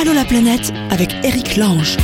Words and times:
Allô 0.00 0.14
la 0.14 0.24
planète 0.24 0.72
avec 0.88 1.12
Eric 1.24 1.58
Lange. 1.58 1.98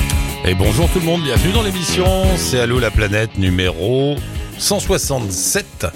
Et 0.44 0.54
bonjour 0.54 0.86
tout 0.90 0.98
le 0.98 1.06
monde, 1.06 1.22
bienvenue 1.22 1.54
dans 1.54 1.62
l'émission. 1.62 2.04
C'est 2.36 2.60
Allô 2.60 2.78
la 2.78 2.90
planète 2.90 3.38
numéro 3.38 4.16
167. 4.58 5.86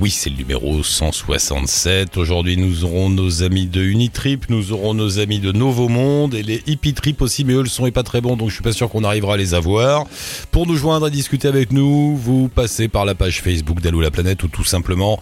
Oui, 0.00 0.10
c'est 0.10 0.28
le 0.28 0.36
numéro 0.36 0.82
167. 0.82 2.16
Aujourd'hui, 2.16 2.56
nous 2.56 2.84
aurons 2.84 3.10
nos 3.10 3.44
amis 3.44 3.66
de 3.66 3.80
Unitrip, 3.80 4.48
nous 4.48 4.72
aurons 4.72 4.92
nos 4.92 5.20
amis 5.20 5.38
de 5.38 5.52
Novo 5.52 5.88
Monde 5.88 6.34
et 6.34 6.42
les 6.42 6.64
Hippie 6.66 6.94
Trip 6.94 7.22
aussi, 7.22 7.44
mais 7.44 7.52
eux, 7.52 7.62
le 7.62 7.68
son 7.68 7.88
pas 7.92 8.02
très 8.02 8.20
bon, 8.20 8.36
donc 8.36 8.48
je 8.48 8.54
suis 8.54 8.62
pas 8.62 8.72
sûr 8.72 8.90
qu'on 8.90 9.04
arrivera 9.04 9.34
à 9.34 9.36
les 9.36 9.54
avoir. 9.54 10.06
Pour 10.50 10.66
nous 10.66 10.74
joindre 10.74 11.06
et 11.06 11.10
discuter 11.12 11.46
avec 11.46 11.70
nous, 11.70 12.16
vous 12.16 12.48
passez 12.48 12.88
par 12.88 13.04
la 13.04 13.14
page 13.14 13.40
Facebook 13.40 13.80
d'Allô 13.80 14.00
la 14.00 14.10
planète 14.10 14.42
ou 14.42 14.48
tout 14.48 14.64
simplement 14.64 15.20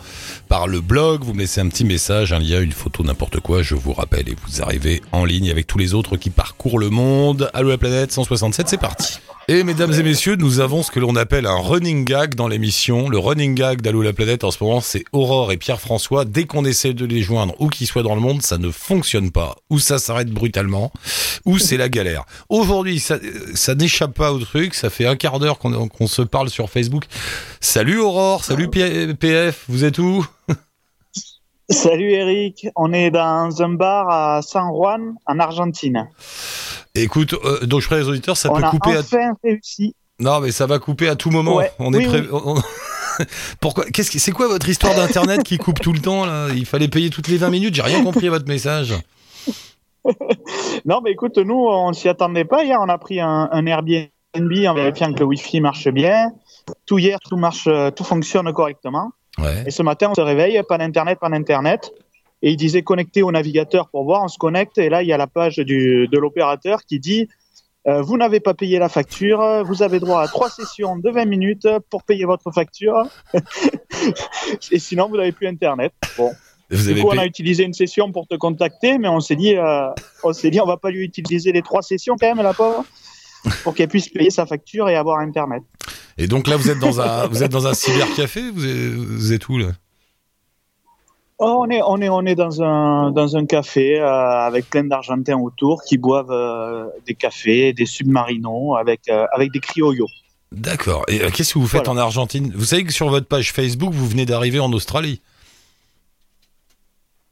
par 0.49 0.67
le 0.67 0.81
blog. 0.81 1.23
Vous 1.23 1.35
me 1.35 1.41
laissez 1.41 1.61
un 1.61 1.69
petit 1.69 1.85
message, 1.85 2.33
un 2.33 2.39
lien, 2.39 2.63
une 2.63 2.73
photo, 2.73 3.03
n'importe 3.05 3.41
quoi. 3.41 3.63
Je 3.63 3.75
vous 3.75 3.93
rappelle 3.93 4.31
et 4.31 4.37
vous 4.47 4.63
arrivez 4.63 5.03
en 5.13 5.27
ligne 5.27 5.51
avec 5.51 5.67
tous 5.67 5.79
les 5.79 5.93
autres 5.93 6.17
qui 6.17 6.31
parcourent 6.31 6.79
le 6.79 6.89
monde. 6.89 7.51
Allô 7.53 7.69
la 7.69 7.79
planète 7.79 8.11
167, 8.11 8.69
c'est 8.69 8.81
parti. 8.81 9.19
Et 9.53 9.65
mesdames 9.65 9.93
et 9.93 10.03
messieurs, 10.03 10.37
nous 10.37 10.61
avons 10.61 10.83
ce 10.83 10.91
que 10.91 10.99
l'on 10.99 11.15
appelle 11.15 11.45
un 11.45 11.59
running 11.59 12.07
gag 12.07 12.35
dans 12.35 12.49
l'émission. 12.49 13.11
Le 13.11 13.19
running 13.19 13.55
gag 13.55 13.83
d'Allô 13.83 14.01
la 14.01 14.15
planète 14.15 14.45
en 14.45 14.51
ce 14.51 14.65
moment, 14.65 14.81
c'est 14.81 15.05
Aurore 15.13 15.53
et 15.53 15.59
Pierre-François. 15.59 16.25
Dès 16.25 16.47
qu'on 16.47 16.65
essaie 16.65 16.95
de 16.95 17.05
les 17.05 17.21
joindre, 17.21 17.55
ou 17.59 17.69
qu'ils 17.69 17.87
soient 17.87 18.03
dans 18.03 18.15
le 18.15 18.23
monde, 18.23 18.41
ça 18.41 18.57
ne 18.57 18.71
fonctionne 18.71 19.31
pas. 19.31 19.57
Ou 19.69 19.79
ça 19.79 19.99
s'arrête 19.99 20.31
brutalement, 20.31 20.91
ou 21.45 21.59
c'est 21.59 21.77
la 21.77 21.91
galère. 21.91 22.25
Aujourd'hui, 22.49 22.99
ça, 22.99 23.19
n'échappe 23.75 24.15
pas 24.15 24.33
au 24.33 24.39
truc. 24.39 24.73
Ça 24.73 24.89
fait 24.89 25.05
un 25.05 25.17
quart 25.17 25.39
d'heure 25.39 25.59
qu'on 25.59 26.07
se 26.07 26.23
parle 26.23 26.49
sur 26.49 26.71
Facebook. 26.71 27.05
Salut 27.61 27.99
Aurore, 27.99 28.47
salut 28.47 28.71
PF, 28.71 29.65
vous 29.69 29.85
êtes 29.85 29.99
où? 29.99 30.27
Salut 31.73 32.11
Eric, 32.13 32.67
on 32.77 32.93
est 32.93 33.11
dans 33.11 33.63
un 33.63 33.71
bar 33.71 34.09
à 34.11 34.43
San 34.43 34.69
Juan 34.75 35.15
en 35.27 35.39
Argentine. 35.39 36.09
Écoute, 36.95 37.35
euh, 37.45 37.65
donc 37.67 37.81
je 37.81 37.87
ferai 37.89 38.01
les 38.01 38.09
auditeurs, 38.09 38.37
ça 38.37 38.53
on 38.53 38.57
peut 38.59 38.65
a 38.65 38.71
couper 38.71 38.97
à... 38.97 39.01
enfin 39.01 39.33
réussi. 39.43 39.95
Non, 40.21 40.41
mais 40.41 40.53
ça 40.53 40.67
va 40.67 40.79
couper 40.79 41.09
à 41.09 41.17
tout 41.17 41.31
moment. 41.31 41.57
Ouais, 41.57 41.73
On 41.79 41.93
est 41.95 41.99
oui, 41.99 42.07
pré- 42.07 42.21
oui. 42.21 42.29
on- 42.31 42.57
on- 42.57 42.63
Pourquoi 43.61 43.85
Qu'est-ce 43.87 44.11
que 44.11 44.19
c'est 44.19 44.33
quoi 44.33 44.49
votre 44.49 44.69
histoire 44.69 44.95
d'internet 44.95 45.43
qui 45.43 45.57
coupe 45.59 45.81
tout 45.81 45.93
le 45.93 45.99
temps 46.01 46.25
là? 46.27 46.49
Il 46.55 46.67
fallait 46.67 46.89
payer 46.89 47.11
toutes 47.11 47.29
les 47.29 47.37
20 47.39 47.51
minutes. 47.51 47.75
J'ai 47.75 47.83
rien 47.83 48.03
compris 48.05 48.27
à 48.29 48.31
votre 48.31 48.47
message. 48.49 48.95
Non 50.85 51.01
mais 51.03 51.13
écoute, 51.13 51.39
nous 51.39 51.55
on 51.69 51.93
s'y 51.93 52.09
attendait 52.09 52.45
pas. 52.45 52.65
Hier 52.65 52.79
on 52.83 52.89
a 52.89 52.99
pris 52.99 53.21
un, 53.21 53.49
un 53.53 53.67
Airbnb 53.67 54.11
en 54.35 54.75
vérifiant 54.75 55.13
que 55.13 55.21
le 55.21 55.27
Wi-Fi 55.27 55.61
marche 55.61 55.87
bien. 55.89 56.33
Tout 56.87 56.99
hier 56.99 57.21
tout 57.21 57.37
marche, 57.37 57.69
euh, 57.69 57.91
tout 57.93 58.03
fonctionne 58.03 58.53
correctement. 58.53 59.13
Ouais. 59.39 59.65
Et 59.67 59.71
ce 59.71 59.83
matin 59.83 60.09
on 60.11 60.15
se 60.15 60.21
réveille, 60.21 60.61
pas 60.69 60.79
d'internet, 60.79 61.19
pas 61.19 61.29
d'internet. 61.29 61.91
Et 62.45 62.51
il 62.51 62.57
disait 62.57 62.83
connecter 62.83 63.23
au 63.23 63.31
navigateur 63.31 63.89
pour 63.89 64.05
voir. 64.05 64.23
On 64.25 64.29
se 64.29 64.39
connecte 64.39 64.77
et 64.79 64.89
là 64.89 65.03
il 65.03 65.09
y 65.09 65.13
a 65.13 65.17
la 65.17 65.27
page 65.29 65.57
du, 65.57 66.09
de 66.09 66.19
l'opérateur 66.19 66.85
qui 66.85 66.99
dit 66.99 67.29
euh, 67.89 68.01
vous 68.01 68.17
n'avez 68.17 68.39
pas 68.41 68.55
payé 68.55 68.79
la 68.79 68.89
facture, 68.89 69.65
vous 69.65 69.83
avez 69.83 69.99
droit 69.99 70.23
à 70.23 70.29
trois 70.29 70.49
sessions 70.51 70.97
de 70.97 71.11
20 71.11 71.25
minutes 71.25 71.67
pour 71.91 72.05
payer 72.05 72.25
votre 72.25 72.53
facture. 72.53 72.95
et 74.71 74.79
sinon, 74.79 75.09
vous 75.09 75.17
n'avez 75.17 75.33
plus 75.33 75.49
Internet. 75.49 75.93
Bon. 76.17 76.31
Vous 76.71 76.93
Du 76.95 77.01
coup, 77.03 77.09
on 77.09 77.11
payé- 77.11 77.21
a 77.23 77.27
utilisé 77.27 77.65
une 77.65 77.75
session 77.75 78.13
pour 78.13 78.27
te 78.29 78.35
contacter, 78.37 78.99
mais 78.99 79.09
on 79.09 79.21
s'est 79.21 79.37
dit, 79.37 79.57
euh, 79.57 79.89
on 80.23 80.33
s'est 80.33 80.51
dit, 80.51 80.61
on 80.61 80.65
va 80.67 80.77
pas 80.77 80.91
lui 80.91 81.05
utiliser 81.05 81.51
les 81.53 81.63
trois 81.63 81.83
sessions 81.83 82.15
quand 82.19 82.29
même, 82.35 82.43
la 82.43 82.55
pauvre, 82.55 82.85
pour 83.65 83.75
qu'elle 83.75 83.89
puisse 83.89 84.09
payer 84.09 84.31
sa 84.31 84.47
facture 84.47 84.89
et 84.89 84.95
avoir 84.95 85.19
Internet. 85.19 85.63
Et 86.19 86.27
donc 86.27 86.47
là, 86.47 86.57
vous 86.57 86.71
êtes 86.71 86.79
dans 86.79 87.01
un, 87.01 87.27
vous 87.31 87.43
êtes 87.43 87.53
dans 87.53 87.67
un 87.67 87.75
cybercafé. 87.75 88.51
Vous 88.51 88.67
êtes, 88.67 88.93
vous 88.95 89.33
êtes 89.33 89.49
où 89.49 89.59
là? 89.59 89.69
Oh, 91.39 91.65
on 91.67 91.71
est, 91.71 91.81
on 91.83 92.01
est, 92.01 92.09
on 92.09 92.25
est 92.25 92.37
dans 92.37 92.63
un, 92.63 93.11
dans 93.11 93.37
un 93.37 93.47
café 93.47 93.99
euh, 93.99 94.07
avec 94.07 94.71
plein 94.71 94.85
d'Argentins 94.85 95.37
autour 95.37 95.83
qui 95.83 95.99
boivent 95.99 96.31
euh, 96.31 96.87
des 97.05 97.15
cafés, 97.15 97.73
des 97.73 97.87
submarinos 97.87 98.77
avec, 98.79 99.01
euh, 99.09 99.27
avec 99.33 99.51
des 99.51 99.59
criollos. 99.59 100.07
D'accord. 100.53 101.05
Et 101.09 101.21
euh, 101.21 101.31
qu'est-ce 101.31 101.55
que 101.55 101.59
vous 101.59 101.67
faites 101.67 101.87
Voilà. 101.87 102.03
en 102.03 102.05
Argentine? 102.05 102.53
Vous 102.55 102.67
savez 102.67 102.85
que 102.85 102.93
sur 102.93 103.09
votre 103.09 103.27
page 103.27 103.53
Facebook, 103.53 103.93
vous 103.93 104.07
venez 104.07 104.25
d'arriver 104.25 104.61
en 104.61 104.73
Australie. 104.73 105.21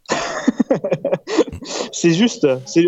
C'est 1.92 2.12
juste, 2.12 2.46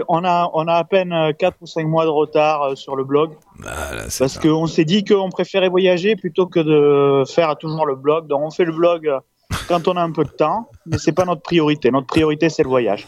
on, 0.08 0.24
a, 0.24 0.50
on 0.54 0.66
a 0.66 0.74
à 0.74 0.84
peine 0.84 1.14
4 1.38 1.56
ou 1.60 1.66
5 1.66 1.86
mois 1.86 2.04
de 2.04 2.10
retard 2.10 2.62
euh, 2.62 2.74
sur 2.74 2.96
le 2.96 3.04
blog 3.04 3.32
parce 3.62 4.38
qu'on 4.38 4.66
s'est 4.66 4.84
dit 4.84 5.04
qu'on 5.04 5.30
préférait 5.30 5.68
voyager 5.68 6.16
plutôt 6.16 6.46
que 6.46 6.60
de 6.60 7.24
faire 7.28 7.56
toujours 7.58 7.86
le 7.86 7.94
blog. 7.96 8.26
Donc 8.28 8.40
on 8.42 8.50
fait 8.50 8.64
le 8.64 8.72
blog 8.72 9.06
euh, 9.06 9.20
quand 9.68 9.86
on 9.88 9.96
a 9.96 10.02
un 10.02 10.10
peu 10.12 10.24
de 10.24 10.30
temps, 10.30 10.68
mais 10.86 10.98
c'est 10.98 11.12
pas 11.12 11.24
notre 11.24 11.42
priorité. 11.42 11.90
Notre 11.90 12.06
priorité 12.06 12.48
c'est 12.48 12.62
le 12.62 12.68
voyage. 12.68 13.06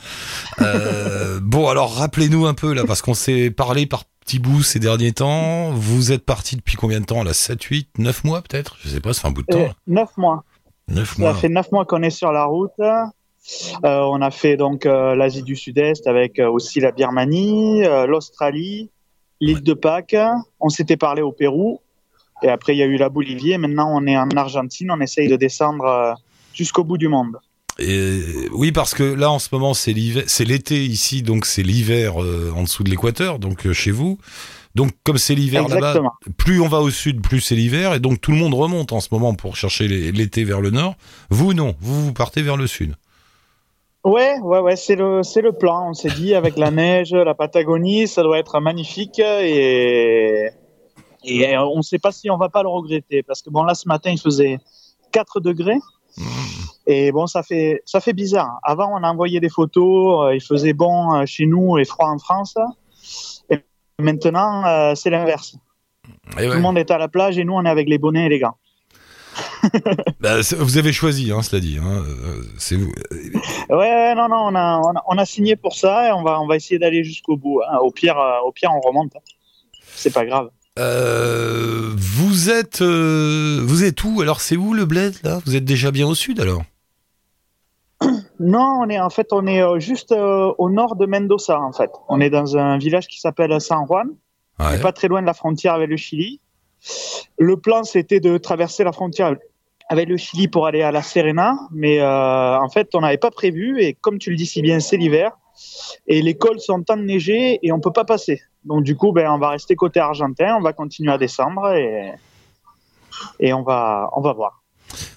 Euh, 0.60 1.40
bon, 1.42 1.68
alors 1.68 1.94
rappelez-nous 1.94 2.46
un 2.46 2.54
peu 2.54 2.72
là, 2.74 2.84
parce 2.86 3.02
qu'on 3.02 3.14
s'est 3.14 3.50
parlé 3.50 3.86
par 3.86 4.04
petits 4.20 4.38
bouts 4.38 4.62
ces 4.62 4.78
derniers 4.78 5.12
temps. 5.12 5.70
Vous 5.72 6.12
êtes 6.12 6.24
parti 6.24 6.56
depuis 6.56 6.76
combien 6.76 7.00
de 7.00 7.06
temps 7.06 7.22
là? 7.22 7.32
7, 7.32 7.62
8, 7.62 7.88
9 7.98 8.24
mois 8.24 8.42
peut-être? 8.42 8.76
Je 8.80 8.88
sais 8.88 9.00
pas, 9.00 9.12
ça 9.12 9.22
fait 9.22 9.28
un 9.28 9.32
bout 9.32 9.42
de 9.42 9.46
temps. 9.46 9.74
neuf 9.86 10.10
mois. 10.16 10.44
9 10.88 11.08
Ça 11.14 11.20
mois. 11.22 11.34
fait 11.34 11.48
neuf 11.48 11.72
mois 11.72 11.84
qu'on 11.86 12.02
est 12.02 12.10
sur 12.10 12.30
la 12.32 12.44
route. 12.44 12.70
Euh, 13.84 14.00
on 14.00 14.22
a 14.22 14.30
fait 14.30 14.56
donc 14.56 14.86
euh, 14.86 15.14
l'Asie 15.14 15.42
du 15.42 15.56
Sud-Est 15.56 16.06
avec 16.06 16.38
euh, 16.38 16.50
aussi 16.50 16.80
la 16.80 16.92
Birmanie, 16.92 17.82
l'Australie, 18.06 18.90
l'île 19.40 19.62
de 19.62 19.74
Pâques. 19.74 20.16
On 20.60 20.68
s'était 20.68 20.96
parlé 20.96 21.22
au 21.22 21.32
Pérou. 21.32 21.80
Et 22.42 22.48
après, 22.48 22.74
il 22.74 22.78
y 22.78 22.82
a 22.82 22.86
eu 22.86 22.96
la 22.96 23.08
Bolivie. 23.08 23.52
Et 23.52 23.58
maintenant, 23.58 23.90
on 23.94 24.06
est 24.06 24.16
en 24.16 24.28
Argentine. 24.30 24.90
On 24.90 25.00
essaye 25.00 25.28
de 25.28 25.36
descendre 25.36 26.16
jusqu'au 26.52 26.84
bout 26.84 26.98
du 26.98 27.08
monde. 27.08 27.38
Et, 27.78 28.48
oui, 28.52 28.72
parce 28.72 28.94
que 28.94 29.02
là, 29.02 29.30
en 29.30 29.38
ce 29.38 29.48
moment, 29.52 29.74
c'est 29.74 29.92
l'été 29.92 30.84
ici, 30.84 31.22
donc 31.22 31.44
c'est 31.44 31.62
l'hiver 31.62 32.22
euh, 32.22 32.52
en 32.54 32.62
dessous 32.62 32.84
de 32.84 32.90
l'équateur, 32.90 33.38
donc 33.38 33.66
euh, 33.66 33.72
chez 33.72 33.90
vous. 33.90 34.18
Donc, 34.74 34.90
comme 35.04 35.18
c'est 35.18 35.34
l'hiver 35.34 35.68
là-bas, 35.68 36.00
plus 36.36 36.60
on 36.60 36.68
va 36.68 36.80
au 36.80 36.90
sud, 36.90 37.20
plus 37.20 37.40
c'est 37.40 37.54
l'hiver, 37.54 37.94
et 37.94 38.00
donc 38.00 38.20
tout 38.20 38.32
le 38.32 38.36
monde 38.36 38.54
remonte 38.54 38.92
en 38.92 39.00
ce 39.00 39.08
moment 39.12 39.34
pour 39.34 39.56
chercher 39.56 39.86
l'été 39.86 40.44
vers 40.44 40.60
le 40.60 40.70
nord. 40.70 40.96
Vous, 41.30 41.54
non, 41.54 41.76
vous, 41.80 42.06
vous 42.06 42.12
partez 42.12 42.42
vers 42.42 42.56
le 42.56 42.66
sud. 42.66 42.94
Ouais, 44.04 44.38
ouais, 44.40 44.58
ouais, 44.58 44.76
c'est 44.76 44.96
le, 44.96 45.22
c'est 45.22 45.40
le 45.40 45.52
plan. 45.52 45.88
On 45.88 45.94
s'est 45.94 46.10
dit 46.10 46.34
avec 46.34 46.58
la 46.58 46.70
neige, 46.70 47.12
la 47.14 47.34
Patagonie, 47.34 48.06
ça 48.06 48.22
doit 48.22 48.38
être 48.38 48.60
magnifique 48.60 49.18
et, 49.18 50.50
et 51.24 51.58
on 51.58 51.78
ne 51.78 51.82
sait 51.82 51.98
pas 51.98 52.12
si 52.12 52.28
on 52.28 52.36
va 52.36 52.50
pas 52.50 52.62
le 52.62 52.68
regretter 52.68 53.22
parce 53.22 53.40
que 53.40 53.48
bon 53.48 53.62
là 53.62 53.74
ce 53.74 53.88
matin 53.88 54.10
il 54.10 54.20
faisait 54.20 54.58
4 55.12 55.40
degrés 55.40 55.78
et 56.86 57.12
bon 57.12 57.26
ça 57.26 57.42
fait 57.42 57.82
ça 57.86 58.00
fait 58.00 58.12
bizarre. 58.12 58.58
Avant 58.62 58.90
on 58.92 59.02
a 59.02 59.10
envoyé 59.10 59.40
des 59.40 59.48
photos, 59.48 60.26
euh, 60.26 60.34
il 60.34 60.42
faisait 60.42 60.74
bon 60.74 61.14
euh, 61.14 61.24
chez 61.24 61.46
nous 61.46 61.78
et 61.78 61.84
froid 61.86 62.08
en 62.08 62.18
France 62.18 62.56
et 63.48 63.58
maintenant 63.98 64.66
euh, 64.66 64.94
c'est 64.94 65.10
l'inverse. 65.10 65.56
Et 66.38 66.46
Tout 66.46 66.52
le 66.52 66.60
monde 66.60 66.76
est 66.76 66.90
à 66.90 66.98
la 66.98 67.08
plage 67.08 67.38
et 67.38 67.44
nous 67.44 67.54
on 67.54 67.64
est 67.64 67.70
avec 67.70 67.88
les 67.88 67.96
bonnets 67.96 68.26
et 68.26 68.28
les 68.28 68.38
gants. 68.38 68.58
Bah, 70.20 70.36
vous 70.58 70.78
avez 70.78 70.92
choisi, 70.92 71.30
hein, 71.32 71.42
cela 71.42 71.60
dit. 71.60 71.78
Hein, 71.78 72.02
euh, 72.06 72.42
c'est 72.58 72.76
vous. 72.76 72.92
Ouais, 73.70 74.14
non, 74.14 74.28
non, 74.28 74.46
on 74.50 74.54
a, 74.54 74.78
on 74.84 74.96
a, 74.96 75.02
on 75.08 75.18
a 75.18 75.24
signé 75.26 75.56
pour 75.56 75.74
ça 75.74 76.08
et 76.08 76.12
on 76.12 76.22
va, 76.22 76.40
on 76.40 76.46
va 76.46 76.56
essayer 76.56 76.78
d'aller 76.78 77.04
jusqu'au 77.04 77.36
bout. 77.36 77.60
hein. 77.68 77.78
Au 77.78 77.90
pire, 77.90 78.18
euh, 78.18 78.40
au 78.46 78.52
pire, 78.52 78.70
on 78.74 78.80
remonte. 78.80 79.12
hein. 79.16 79.20
C'est 79.96 80.12
pas 80.12 80.24
grave. 80.24 80.48
Euh, 80.78 81.92
vous 81.96 82.50
êtes, 82.50 82.80
euh, 82.82 83.60
vous 83.62 83.84
êtes 83.84 84.02
où? 84.04 84.20
Alors, 84.22 84.40
c'est 84.40 84.56
où 84.56 84.74
le 84.74 84.84
bled 84.86 85.14
là? 85.22 85.40
Vous 85.46 85.54
êtes 85.56 85.64
déjà 85.64 85.90
bien 85.90 86.06
au 86.06 86.14
sud 86.14 86.40
alors? 86.40 86.62
Non, 88.40 88.80
on 88.82 88.88
est 88.88 88.98
en 88.98 89.10
fait, 89.10 89.28
on 89.32 89.46
est 89.46 89.62
juste 89.80 90.10
euh, 90.10 90.52
au 90.58 90.68
nord 90.68 90.96
de 90.96 91.06
Mendoza 91.06 91.60
en 91.60 91.72
fait. 91.72 91.90
On 92.08 92.20
est 92.20 92.30
dans 92.30 92.56
un 92.56 92.78
village 92.78 93.06
qui 93.06 93.20
s'appelle 93.20 93.58
San 93.60 93.86
Juan, 93.86 94.08
Ouais. 94.58 94.80
pas 94.80 94.90
très 94.92 95.06
loin 95.08 95.20
de 95.22 95.26
la 95.26 95.34
frontière 95.34 95.74
avec 95.74 95.88
le 95.88 95.96
Chili. 95.96 96.40
Le 97.38 97.56
plan, 97.56 97.84
c'était 97.84 98.18
de 98.20 98.36
traverser 98.38 98.82
la 98.84 98.90
frontière 98.92 99.36
avec 99.88 100.08
le 100.08 100.16
Chili 100.16 100.48
pour 100.48 100.66
aller 100.66 100.82
à 100.82 100.90
La 100.90 101.02
Serena, 101.02 101.56
mais 101.70 102.00
euh, 102.00 102.58
en 102.58 102.68
fait, 102.68 102.94
on 102.94 103.00
n'avait 103.00 103.18
pas 103.18 103.30
prévu 103.30 103.82
et 103.82 103.94
comme 103.94 104.18
tu 104.18 104.30
le 104.30 104.36
dis 104.36 104.46
si 104.46 104.62
bien, 104.62 104.80
c'est 104.80 104.96
l'hiver 104.96 105.32
et 106.06 106.22
les 106.22 106.36
cols 106.36 106.60
sont 106.60 106.84
enneigés 106.90 107.58
et 107.62 107.72
on 107.72 107.80
peut 107.80 107.92
pas 107.92 108.04
passer. 108.04 108.42
Donc 108.64 108.82
du 108.82 108.96
coup, 108.96 109.12
ben, 109.12 109.30
on 109.30 109.38
va 109.38 109.50
rester 109.50 109.76
côté 109.76 110.00
argentin, 110.00 110.56
on 110.56 110.62
va 110.62 110.72
continuer 110.72 111.12
à 111.12 111.18
descendre 111.18 111.72
et 111.74 112.12
et 113.38 113.52
on 113.52 113.62
va 113.62 114.10
on 114.14 114.20
va 114.20 114.32
voir. 114.32 114.62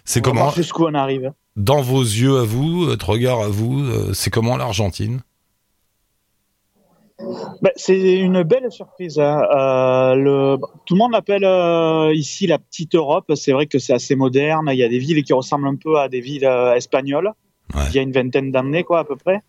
C'est 0.06 0.20
On 0.20 0.22
va 0.22 0.30
comment 0.30 0.42
voir 0.44 0.56
jusqu'où 0.56 0.86
on 0.86 0.94
arrive. 0.94 1.32
Dans 1.56 1.82
vos 1.82 2.02
yeux 2.02 2.38
à 2.38 2.44
vous, 2.44 2.86
votre 2.86 3.10
regard 3.10 3.40
à 3.40 3.48
vous, 3.48 3.82
euh, 3.82 4.14
c'est 4.14 4.30
comment 4.30 4.58
l'Argentine? 4.58 5.22
Ben, 7.20 7.72
c'est 7.76 8.20
une 8.20 8.44
belle 8.44 8.72
surprise. 8.72 9.18
hein. 9.20 9.42
Euh, 9.56 10.16
le, 10.16 10.58
tout 10.86 10.94
le 10.94 11.00
monde 11.00 11.14
l'appelle 11.14 11.46
euh, 11.46 12.14
ici 12.14 12.46
la 12.46 12.60
petite 12.60 12.94
Europe. 12.94 13.32
C'est 13.36 13.54
vrai 13.54 13.66
que 13.66 13.80
c'est 13.80 13.94
assez 13.94 14.16
moderne. 14.16 14.70
Il 14.72 14.78
y 14.78 14.84
a 14.84 14.88
des 14.88 15.00
villes 15.00 15.24
qui 15.24 15.34
ressemblent 15.34 15.68
un 15.68 15.76
peu 15.76 15.98
à 15.98 16.10
des 16.10 16.22
villes 16.22 16.46
euh, 16.46 16.76
espagnoles. 16.76 17.32
Ouais. 17.74 17.82
Il 17.90 17.96
y 17.96 18.00
a 18.00 18.04
une 18.04 18.12
vingtaine 18.12 18.52
d'années, 18.52 18.84
quoi, 18.84 19.00
à 19.00 19.04
peu 19.04 19.16
près. 19.16 19.42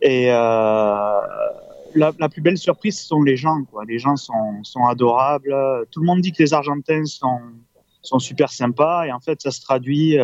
Et 0.00 0.26
la, 0.28 1.22
la 1.94 2.28
plus 2.28 2.42
belle 2.42 2.58
surprise, 2.58 2.98
ce 3.00 3.06
sont 3.06 3.22
les 3.22 3.36
gens. 3.36 3.62
Quoi. 3.70 3.84
Les 3.86 3.98
gens 3.98 4.16
sont, 4.16 4.62
sont 4.62 4.84
adorables. 4.84 5.54
Tout 5.90 6.00
le 6.00 6.06
monde 6.06 6.20
dit 6.20 6.32
que 6.32 6.42
les 6.42 6.52
Argentins 6.54 7.04
sont, 7.04 7.40
sont 8.02 8.18
super 8.18 8.50
sympas. 8.50 9.06
Et 9.06 9.12
en 9.12 9.20
fait, 9.20 9.40
ça 9.40 9.50
se 9.50 9.60
traduit 9.60 10.18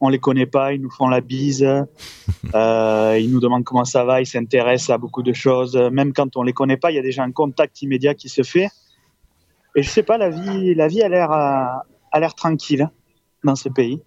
on 0.00 0.08
les 0.08 0.18
connaît 0.18 0.46
pas, 0.46 0.72
ils 0.72 0.80
nous 0.80 0.90
font 0.90 1.08
la 1.08 1.20
bise, 1.20 1.64
euh, 2.54 3.18
ils 3.18 3.30
nous 3.30 3.40
demandent 3.40 3.64
comment 3.64 3.84
ça 3.84 4.04
va, 4.04 4.20
ils 4.20 4.26
s'intéressent 4.26 4.90
à 4.90 4.98
beaucoup 4.98 5.22
de 5.22 5.32
choses. 5.32 5.76
Même 5.76 6.12
quand 6.12 6.36
on 6.36 6.42
les 6.42 6.52
connaît 6.52 6.76
pas, 6.76 6.90
il 6.90 6.96
y 6.96 6.98
a 6.98 7.02
déjà 7.02 7.22
un 7.22 7.32
contact 7.32 7.82
immédiat 7.82 8.14
qui 8.14 8.28
se 8.28 8.42
fait. 8.42 8.68
Et 9.76 9.82
je 9.82 9.88
sais 9.88 10.02
pas, 10.02 10.18
la 10.18 10.30
vie, 10.30 10.74
la 10.74 10.88
vie 10.88 11.02
a 11.02 11.08
l'air, 11.08 11.32
a 11.32 12.20
l'air 12.20 12.34
tranquille 12.34 12.88
dans 13.44 13.56
ce 13.56 13.68
pays. 13.68 14.00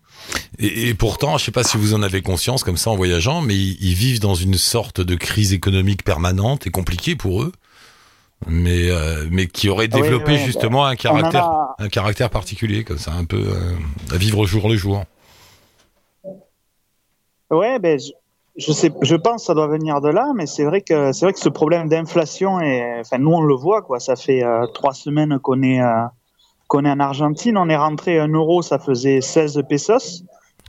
Et, 0.59 0.93
pourtant, 0.93 1.37
je 1.37 1.45
sais 1.45 1.51
pas 1.51 1.63
si 1.63 1.77
vous 1.77 1.93
en 1.93 2.01
avez 2.01 2.21
conscience 2.21 2.63
comme 2.63 2.77
ça 2.77 2.89
en 2.89 2.95
voyageant, 2.95 3.41
mais 3.41 3.55
ils, 3.55 3.93
vivent 3.93 4.19
dans 4.19 4.33
une 4.33 4.55
sorte 4.55 4.99
de 4.99 5.15
crise 5.15 5.53
économique 5.53 6.03
permanente 6.03 6.67
et 6.67 6.71
compliquée 6.71 7.15
pour 7.15 7.43
eux, 7.43 7.51
mais 8.47 8.89
euh, 8.89 9.27
mais 9.31 9.47
qui 9.47 9.69
aurait 9.69 9.89
ah 9.91 9.95
développé 9.95 10.37
justement 10.37 10.85
un 10.85 10.95
caractère 10.95 11.49
un 11.79 11.89
caractère 11.89 12.29
particulier 12.29 12.83
comme 12.83 12.97
ça, 12.97 13.13
un 13.13 13.25
peu 13.25 13.37
euh, 13.37 13.73
à 14.13 14.17
vivre 14.17 14.39
au 14.39 14.45
jour 14.45 14.67
le 14.67 14.75
jour. 14.75 15.03
Ouais, 17.49 17.79
ben 17.79 17.99
je, 18.57 18.71
sais, 18.71 18.91
je 19.01 19.15
pense 19.15 19.43
que 19.43 19.45
ça 19.47 19.53
doit 19.53 19.67
venir 19.67 20.01
de 20.01 20.09
là, 20.09 20.31
mais 20.35 20.45
c'est 20.45 20.65
vrai 20.65 20.81
que 20.81 21.11
c'est 21.13 21.25
vrai 21.25 21.33
que 21.33 21.39
ce 21.39 21.49
problème 21.49 21.87
d'inflation 21.87 22.59
et 22.59 22.99
enfin 22.99 23.17
nous 23.17 23.31
on 23.31 23.41
le 23.41 23.55
voit 23.55 23.81
quoi, 23.81 23.99
ça 23.99 24.15
fait 24.15 24.43
euh, 24.43 24.65
trois 24.73 24.93
semaines 24.93 25.39
qu'on 25.39 25.63
est 25.63 25.81
qu'on 26.67 26.85
est 26.85 26.91
en 26.91 26.99
Argentine, 26.99 27.57
on 27.57 27.69
est 27.69 27.77
rentré 27.77 28.19
un 28.19 28.27
euro, 28.27 28.61
ça 28.61 28.77
faisait 28.77 29.21
16 29.21 29.63
pesos. 29.67 30.23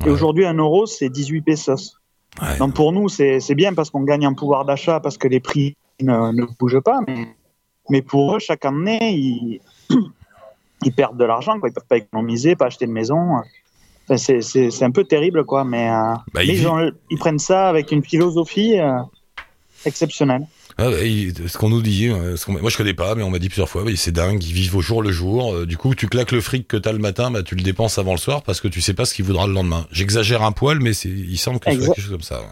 Et 0.06 0.10
aujourd'hui, 0.10 0.46
un 0.46 0.54
euro, 0.54 0.86
c'est 0.86 1.08
18 1.08 1.42
pesos. 1.42 1.98
Donc 2.58 2.74
pour 2.74 2.92
nous, 2.92 3.08
c'est 3.08 3.54
bien 3.54 3.74
parce 3.74 3.90
qu'on 3.90 4.02
gagne 4.02 4.26
en 4.26 4.34
pouvoir 4.34 4.64
d'achat, 4.64 5.00
parce 5.00 5.18
que 5.18 5.26
les 5.26 5.40
prix 5.40 5.76
ne, 6.00 6.32
ne 6.32 6.46
bougent 6.58 6.80
pas. 6.80 7.00
Mais, 7.06 7.26
mais, 7.90 8.02
pour 8.02 8.36
eux, 8.36 8.38
chaque 8.38 8.64
année, 8.64 9.12
ils, 9.12 9.60
ils 10.82 10.92
perdent 10.92 11.18
de 11.18 11.24
l'argent. 11.24 11.54
Ils 11.54 11.66
ne 11.66 11.70
peuvent 11.70 11.86
pas 11.88 11.96
économiser, 11.96 12.54
pas 12.54 12.66
acheter 12.66 12.86
de 12.86 12.92
maison. 12.92 13.38
C'est 14.16 14.82
un 14.82 14.90
peu 14.90 15.04
terrible, 15.04 15.44
quoi. 15.44 15.64
Mais, 15.64 15.90
euh, 15.90 16.14
bah, 16.32 16.44
ils, 16.44 16.66
ils, 17.10 17.18
prennent 17.18 17.38
ça 17.38 17.68
avec 17.68 17.92
une 17.92 18.02
philosophie 18.02 18.78
euh, 18.78 18.98
exceptionnelle. 19.84 20.46
Ah, 20.80 20.90
ce 20.92 21.58
qu'on 21.58 21.70
nous 21.70 21.82
dit, 21.82 22.08
euh, 22.08 22.36
moi 22.46 22.70
je 22.70 22.76
connais 22.76 22.94
pas, 22.94 23.16
mais 23.16 23.24
on 23.24 23.30
m'a 23.30 23.40
dit 23.40 23.48
plusieurs 23.48 23.68
fois, 23.68 23.82
c'est 23.96 24.12
dingue, 24.12 24.40
ils 24.44 24.52
vivent 24.52 24.76
au 24.76 24.80
jour 24.80 25.02
le 25.02 25.10
jour. 25.10 25.52
Euh, 25.52 25.66
du 25.66 25.76
coup, 25.76 25.96
tu 25.96 26.06
claques 26.06 26.30
le 26.30 26.40
fric 26.40 26.68
que 26.68 26.76
t'as 26.76 26.92
le 26.92 27.00
matin, 27.00 27.32
bah, 27.32 27.42
tu 27.42 27.56
le 27.56 27.62
dépenses 27.62 27.98
avant 27.98 28.12
le 28.12 28.18
soir 28.18 28.44
parce 28.44 28.60
que 28.60 28.68
tu 28.68 28.80
sais 28.80 28.94
pas 28.94 29.04
ce 29.04 29.12
qu'il 29.12 29.24
voudra 29.24 29.48
le 29.48 29.54
lendemain. 29.54 29.86
J'exagère 29.90 30.44
un 30.44 30.52
poil, 30.52 30.78
mais 30.78 30.92
il 30.92 31.36
semble 31.36 31.58
que 31.58 31.72
ce 31.72 31.76
soit 31.76 31.94
quelque 31.94 32.00
chose 32.00 32.12
comme 32.12 32.22
ça. 32.22 32.42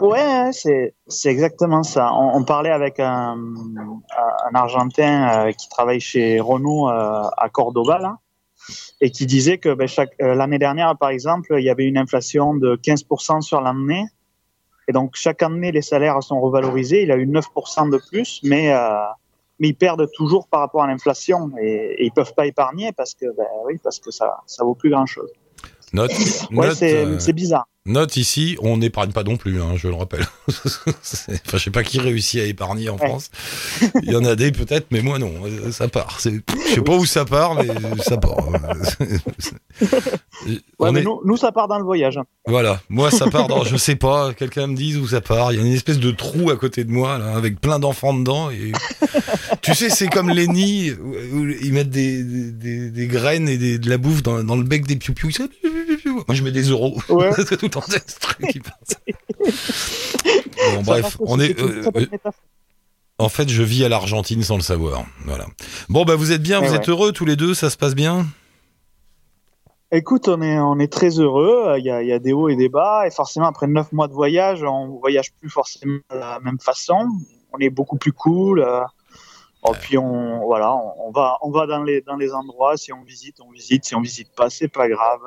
Ouais, 0.00 0.08
ouais. 0.08 0.50
c'est 0.50 1.30
exactement 1.30 1.84
ça. 1.84 2.10
On, 2.12 2.42
parlait 2.42 2.72
avec 2.72 2.98
un, 2.98 3.36
un 3.36 4.54
Argentin 4.54 5.46
euh, 5.46 5.52
qui 5.52 5.68
travaille 5.68 6.00
chez 6.00 6.40
Renault 6.40 6.88
à 6.88 7.48
Cordoba, 7.52 7.98
là, 7.98 8.16
et 9.00 9.10
qui 9.10 9.26
disait 9.26 9.58
que 9.58 9.74
ben, 9.74 9.88
l'année 10.18 10.58
dernière, 10.58 10.96
par 10.98 11.10
exemple, 11.10 11.54
il 11.58 11.64
y 11.64 11.70
avait 11.70 11.84
une 11.84 11.98
inflation 11.98 12.54
de 12.54 12.76
15% 12.76 13.40
sur 13.40 13.60
l'année 13.60 14.06
et 14.88 14.92
donc, 14.92 15.16
chaque 15.16 15.42
année, 15.42 15.72
les 15.72 15.82
salaires 15.82 16.22
sont 16.22 16.40
revalorisés. 16.40 17.02
Il 17.02 17.10
a 17.10 17.16
eu 17.16 17.26
9% 17.26 17.90
de 17.90 17.98
plus, 18.08 18.40
mais, 18.42 18.72
euh, 18.72 18.78
mais 19.58 19.68
ils 19.68 19.74
perdent 19.74 20.08
toujours 20.12 20.46
par 20.46 20.60
rapport 20.60 20.84
à 20.84 20.86
l'inflation. 20.86 21.50
Et, 21.60 21.96
et, 21.98 22.04
ils 22.06 22.12
peuvent 22.12 22.34
pas 22.34 22.46
épargner 22.46 22.92
parce 22.92 23.14
que, 23.14 23.26
ben, 23.36 23.46
oui, 23.64 23.78
parce 23.82 23.98
que 23.98 24.10
ça, 24.10 24.38
ça 24.46 24.64
vaut 24.64 24.74
plus 24.74 24.90
grand-chose. 24.90 25.30
Note, 25.92 26.10
ouais, 26.52 26.82
euh, 26.82 27.18
c'est 27.18 27.32
bizarre. 27.32 27.66
Note 27.86 28.16
ici, 28.16 28.56
on 28.60 28.78
n'épargne 28.78 29.12
pas 29.12 29.22
non 29.22 29.36
plus, 29.36 29.62
hein, 29.62 29.74
je 29.76 29.86
le 29.86 29.94
rappelle. 29.94 30.26
enfin, 30.48 30.92
je 31.52 31.58
sais 31.58 31.70
pas 31.70 31.84
qui 31.84 32.00
réussit 32.00 32.40
à 32.40 32.44
épargner 32.44 32.88
en 32.88 32.98
France. 32.98 33.30
Il 34.02 34.10
y 34.10 34.16
en 34.16 34.24
a 34.24 34.34
des 34.34 34.50
peut-être, 34.50 34.88
mais 34.90 35.02
moi 35.02 35.20
non, 35.20 35.32
ça 35.70 35.86
part. 35.86 36.18
Je 36.20 36.30
sais 36.74 36.80
pas 36.80 36.96
où 36.96 37.06
ça 37.06 37.24
part, 37.24 37.54
mais 37.54 37.68
ça 38.02 38.16
part. 38.16 38.48
Ouais, 40.80 40.90
mais 40.92 41.02
nous, 41.02 41.20
nous, 41.24 41.36
ça 41.36 41.52
part 41.52 41.68
dans 41.68 41.78
le 41.78 41.84
voyage. 41.84 42.18
Voilà, 42.46 42.80
moi 42.88 43.12
ça 43.12 43.30
part 43.30 43.46
dans, 43.46 43.62
je 43.62 43.76
sais 43.86 43.96
pas, 43.96 44.34
quelqu'un 44.34 44.66
me 44.66 44.74
dise 44.74 44.96
où 44.96 45.06
ça 45.06 45.20
part. 45.20 45.52
Il 45.52 45.60
y 45.60 45.62
a 45.62 45.64
une 45.64 45.72
espèce 45.72 46.00
de 46.00 46.10
trou 46.10 46.50
à 46.50 46.56
côté 46.56 46.82
de 46.82 46.90
moi, 46.90 47.18
là, 47.18 47.36
avec 47.36 47.60
plein 47.60 47.78
d'enfants 47.78 48.14
dedans. 48.14 48.50
Et... 48.50 48.72
tu 49.62 49.74
sais, 49.74 49.90
c'est 49.90 50.08
comme 50.08 50.30
les 50.30 50.48
nids 50.48 50.90
où 50.90 51.46
ils 51.62 51.72
mettent 51.72 51.90
des, 51.90 52.24
des, 52.24 52.90
des, 52.90 53.06
graines 53.06 53.48
et 53.48 53.58
des, 53.58 53.78
de 53.78 53.88
la 53.88 53.96
bouffe 53.96 54.24
dans, 54.24 54.42
dans 54.42 54.56
le 54.56 54.64
bec 54.64 54.86
des 54.86 54.96
piou-piou. 54.96 55.30
Moi 56.28 56.34
je 56.34 56.42
mets 56.42 56.52
des 56.52 56.70
euros. 56.70 56.96
Ouais. 57.08 57.30
tout 57.58 57.76
en 57.76 57.80
truc 57.80 58.04
qui 58.50 58.60
bon, 60.74 60.82
bref, 60.82 61.16
on 61.20 61.40
est. 61.40 61.58
Euh, 61.60 61.90
euh, 61.94 62.06
en 63.18 63.28
fait, 63.28 63.48
je 63.48 63.62
vis 63.62 63.84
à 63.84 63.88
l'Argentine 63.88 64.42
sans 64.42 64.56
le 64.56 64.62
savoir. 64.62 65.04
Voilà. 65.24 65.46
Bon, 65.88 66.04
bah, 66.04 66.16
vous 66.16 66.32
êtes 66.32 66.42
bien, 66.42 66.60
vous 66.60 66.74
êtes 66.74 66.88
heureux 66.88 67.12
tous 67.12 67.24
les 67.24 67.36
deux, 67.36 67.54
ça 67.54 67.70
se 67.70 67.76
passe 67.76 67.94
bien? 67.94 68.26
Écoute, 69.92 70.28
on 70.28 70.42
est, 70.42 70.58
on 70.58 70.78
est 70.78 70.92
très 70.92 71.20
heureux. 71.20 71.74
Il 71.78 71.84
y, 71.84 71.90
a, 71.90 72.02
il 72.02 72.08
y 72.08 72.12
a 72.12 72.18
des 72.18 72.32
hauts 72.32 72.48
et 72.48 72.56
des 72.56 72.68
bas. 72.68 73.06
Et 73.06 73.10
forcément, 73.10 73.46
après 73.46 73.68
neuf 73.68 73.92
mois 73.92 74.08
de 74.08 74.12
voyage, 74.12 74.62
on 74.64 74.98
voyage 74.98 75.32
plus 75.34 75.48
forcément 75.48 75.98
de 76.10 76.18
la 76.18 76.40
même 76.40 76.58
façon. 76.58 77.06
On 77.52 77.58
est 77.58 77.70
beaucoup 77.70 77.96
plus 77.96 78.12
cool. 78.12 78.66
Oh, 79.68 79.72
puis 79.80 79.98
on, 79.98 80.44
voilà, 80.44 80.74
on, 80.74 81.10
va, 81.10 81.38
on 81.42 81.50
va 81.50 81.66
dans 81.66 81.82
les, 81.82 82.00
dans 82.00 82.16
les 82.16 82.32
endroits. 82.32 82.76
Si 82.76 82.92
on 82.92 83.02
visite, 83.02 83.40
on 83.40 83.50
visite. 83.50 83.84
Si 83.84 83.94
on 83.94 84.00
visite 84.00 84.28
pas, 84.36 84.48
c'est 84.48 84.68
pas 84.68 84.88
grave. 84.88 85.20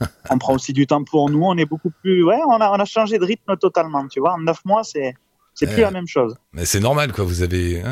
on 0.30 0.38
prend 0.38 0.54
aussi 0.54 0.72
du 0.72 0.86
temps 0.86 1.04
pour 1.04 1.30
nous. 1.30 1.42
On 1.42 1.56
est 1.56 1.64
beaucoup 1.64 1.90
plus, 1.90 2.24
ouais, 2.24 2.40
on 2.48 2.60
a, 2.60 2.70
on 2.70 2.80
a 2.80 2.84
changé 2.84 3.18
de 3.18 3.24
rythme 3.24 3.56
totalement. 3.56 4.06
Tu 4.08 4.20
vois, 4.20 4.32
en 4.32 4.38
neuf 4.38 4.64
mois, 4.64 4.82
c'est, 4.82 5.14
c'est 5.54 5.66
plus 5.66 5.82
la 5.82 5.90
même 5.90 6.08
chose. 6.08 6.36
Mais 6.52 6.64
c'est 6.64 6.80
normal, 6.80 7.12
quoi. 7.12 7.24
Vous 7.24 7.42
avez, 7.42 7.82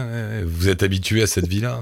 vous 0.44 0.68
êtes 0.68 0.82
habitué 0.82 1.22
à 1.22 1.26
cette 1.26 1.46
vie-là. 1.46 1.80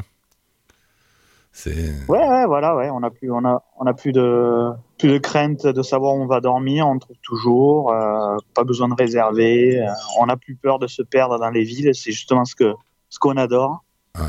C'est... 1.52 2.06
Ouais, 2.08 2.28
ouais, 2.28 2.46
voilà, 2.46 2.76
ouais. 2.76 2.90
On 2.90 3.02
a 3.02 3.10
plus, 3.10 3.30
on 3.30 3.44
a, 3.44 3.62
on 3.78 3.86
a 3.86 3.92
plus 3.92 4.12
de, 4.12 4.70
plus 4.98 5.08
de 5.08 5.18
crainte 5.18 5.66
de 5.66 5.82
savoir 5.82 6.14
où 6.14 6.22
on 6.22 6.26
va 6.26 6.40
dormir. 6.40 6.86
On 6.86 6.98
trouve 6.98 7.16
toujours. 7.22 7.92
Euh, 7.92 8.36
pas 8.54 8.64
besoin 8.64 8.88
de 8.88 8.94
réserver. 8.94 9.80
Euh, 9.80 9.90
on 10.18 10.26
n'a 10.26 10.36
plus 10.36 10.54
peur 10.54 10.78
de 10.78 10.86
se 10.86 11.02
perdre 11.02 11.38
dans 11.38 11.50
les 11.50 11.64
villes. 11.64 11.94
C'est 11.94 12.12
justement 12.12 12.44
ce 12.44 12.54
que, 12.54 12.74
ce 13.08 13.18
qu'on 13.18 13.36
adore. 13.36 13.82
Ouais. 14.18 14.24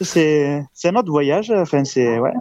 C'est, 0.00 0.64
c'est 0.72 0.88
un 0.88 0.96
autre 0.96 1.10
voyage. 1.10 1.50
Enfin, 1.50 1.84
c'est, 1.84 2.18
ouais. 2.18 2.32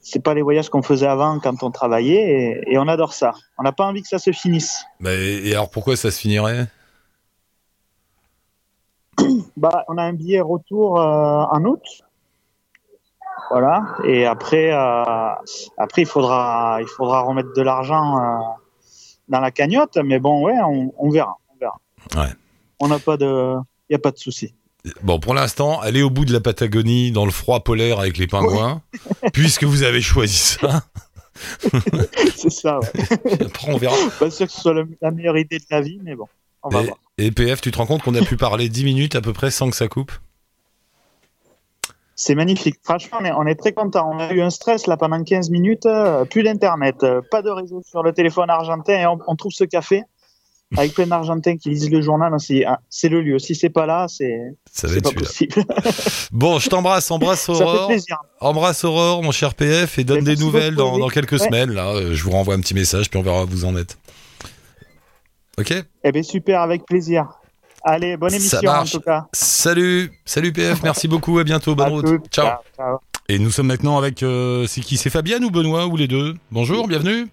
C'est 0.00 0.22
pas 0.22 0.34
les 0.34 0.42
voyages 0.42 0.68
qu'on 0.68 0.82
faisait 0.82 1.06
avant 1.06 1.38
quand 1.38 1.62
on 1.62 1.70
travaillait 1.70 2.64
et, 2.66 2.78
on 2.78 2.88
adore 2.88 3.12
ça. 3.12 3.34
On 3.58 3.62
n'a 3.62 3.72
pas 3.72 3.84
envie 3.84 4.02
que 4.02 4.08
ça 4.08 4.18
se 4.18 4.32
finisse. 4.32 4.84
Bah, 4.98 5.12
et 5.14 5.52
alors 5.52 5.70
pourquoi 5.70 5.96
ça 5.96 6.10
se 6.10 6.18
finirait? 6.18 6.66
Bah, 9.56 9.84
on 9.88 9.98
a 9.98 10.02
un 10.02 10.14
billet 10.14 10.40
retour 10.40 10.98
euh, 10.98 11.44
en 11.50 11.64
août 11.64 11.82
voilà. 13.52 13.84
Et 14.04 14.24
après, 14.24 14.72
euh, 14.72 15.34
après 15.76 16.02
il 16.02 16.06
faudra, 16.06 16.78
il 16.80 16.86
faudra 16.86 17.20
remettre 17.20 17.52
de 17.54 17.60
l'argent 17.60 18.18
euh, 18.18 18.38
dans 19.28 19.40
la 19.40 19.50
cagnotte. 19.50 19.98
Mais 19.98 20.18
bon, 20.18 20.42
ouais, 20.42 20.58
on, 20.62 21.10
verra, 21.10 21.36
on 21.50 21.58
verra. 21.58 21.78
Ouais. 22.16 22.32
On 22.80 22.88
n'a 22.88 22.98
pas 22.98 23.18
de, 23.18 23.56
il 23.90 23.92
y 23.92 23.94
a 23.94 23.98
pas 23.98 24.10
de 24.10 24.16
souci. 24.16 24.54
Bon, 25.02 25.20
pour 25.20 25.34
l'instant, 25.34 25.80
allez 25.80 26.02
au 26.02 26.10
bout 26.10 26.24
de 26.24 26.32
la 26.32 26.40
Patagonie, 26.40 27.12
dans 27.12 27.24
le 27.24 27.30
froid 27.30 27.60
polaire 27.60 28.00
avec 28.00 28.18
les 28.18 28.26
pingouins, 28.26 28.82
puisque 29.32 29.64
vous 29.64 29.84
avez 29.84 30.00
choisi 30.00 30.36
ça. 30.36 30.82
C'est 32.36 32.50
ça, 32.50 32.80
ouais. 32.80 33.42
Après, 33.46 33.72
on 33.72 33.76
verra. 33.76 33.96
Pas 34.18 34.30
sûr 34.30 34.46
que 34.46 34.52
ce 34.52 34.60
soit 34.60 34.74
la 35.00 35.10
meilleure 35.10 35.38
idée 35.38 35.58
de 35.58 35.64
la 35.70 35.80
vie, 35.80 36.00
mais 36.02 36.14
bon, 36.14 36.26
on 36.62 36.68
va 36.68 36.82
et, 36.82 36.86
voir. 36.86 36.98
Et 37.18 37.30
PF, 37.30 37.60
tu 37.60 37.70
te 37.70 37.78
rends 37.78 37.86
compte 37.86 38.02
qu'on 38.02 38.14
a 38.14 38.24
pu 38.24 38.36
parler 38.36 38.68
10 38.68 38.84
minutes 38.84 39.14
à 39.14 39.20
peu 39.20 39.32
près 39.32 39.50
sans 39.50 39.70
que 39.70 39.76
ça 39.76 39.88
coupe? 39.88 40.12
C'est 42.14 42.34
magnifique. 42.34 42.76
Franchement, 42.84 43.18
on 43.36 43.46
est, 43.46 43.54
très 43.54 43.72
content. 43.72 44.08
On 44.12 44.18
a 44.18 44.32
eu 44.32 44.42
un 44.42 44.50
stress 44.50 44.86
là 44.86 44.96
pendant 44.96 45.22
15 45.22 45.50
minutes, 45.50 45.86
euh, 45.86 46.24
plus 46.24 46.42
d'internet, 46.42 47.02
euh, 47.02 47.20
pas 47.30 47.42
de 47.42 47.50
réseau 47.50 47.82
sur 47.82 48.02
le 48.02 48.12
téléphone 48.12 48.50
argentin 48.50 48.92
et 48.92 49.06
on, 49.06 49.36
trouve 49.36 49.52
ce 49.52 49.64
café 49.64 50.02
avec 50.76 50.94
plein 50.94 51.06
d'Argentins 51.06 51.56
qui 51.56 51.70
lisent 51.70 51.90
le 51.90 52.00
journal. 52.00 52.32
Ah, 52.66 52.80
c'est 52.88 53.08
le 53.08 53.20
lieu. 53.20 53.38
Si 53.38 53.54
c'est 53.54 53.70
pas 53.70 53.86
là, 53.86 54.06
c'est 54.08 54.54
pas 55.02 55.12
possible. 55.12 55.64
bon, 56.32 56.58
je 56.58 56.68
t'embrasse, 56.68 57.10
embrasse 57.10 57.48
Aurore. 57.48 57.92
Embrasse 58.40 58.84
Aurore, 58.84 59.22
mon 59.22 59.32
cher 59.32 59.54
PF, 59.54 59.98
et 59.98 60.04
donne 60.04 60.24
des 60.24 60.36
nouvelles 60.36 60.74
dans, 60.74 61.08
quelques 61.08 61.38
semaines. 61.38 61.72
Là, 61.72 61.90
euh, 61.90 62.14
je 62.14 62.24
vous 62.24 62.30
renvoie 62.30 62.54
un 62.54 62.60
petit 62.60 62.74
message, 62.74 63.10
puis 63.10 63.18
on 63.18 63.22
verra 63.22 63.44
où 63.44 63.48
vous 63.48 63.64
en 63.64 63.76
êtes. 63.76 63.98
Ok? 65.58 65.74
Eh 66.04 66.12
bien, 66.12 66.22
super, 66.22 66.60
avec 66.60 66.86
plaisir. 66.86 67.28
Allez, 67.84 68.16
bonne 68.16 68.32
émission 68.32 68.60
en 68.70 68.84
tout 68.84 69.00
cas. 69.00 69.26
Salut, 69.32 70.12
salut 70.24 70.52
PF, 70.52 70.82
merci 70.84 71.08
beaucoup, 71.08 71.38
à 71.38 71.44
bientôt, 71.44 71.74
bonne 71.74 71.88
route. 71.88 72.28
Ciao. 72.30 72.58
Et 73.28 73.38
nous 73.38 73.50
sommes 73.50 73.66
maintenant 73.66 73.98
avec, 73.98 74.22
euh, 74.22 74.66
c'est 74.66 74.80
qui? 74.80 74.96
C'est 74.96 75.10
Fabienne 75.10 75.44
ou 75.44 75.50
Benoît 75.50 75.86
ou 75.86 75.96
les 75.96 76.08
deux? 76.08 76.34
Bonjour, 76.50 76.86
bienvenue. 76.86 77.28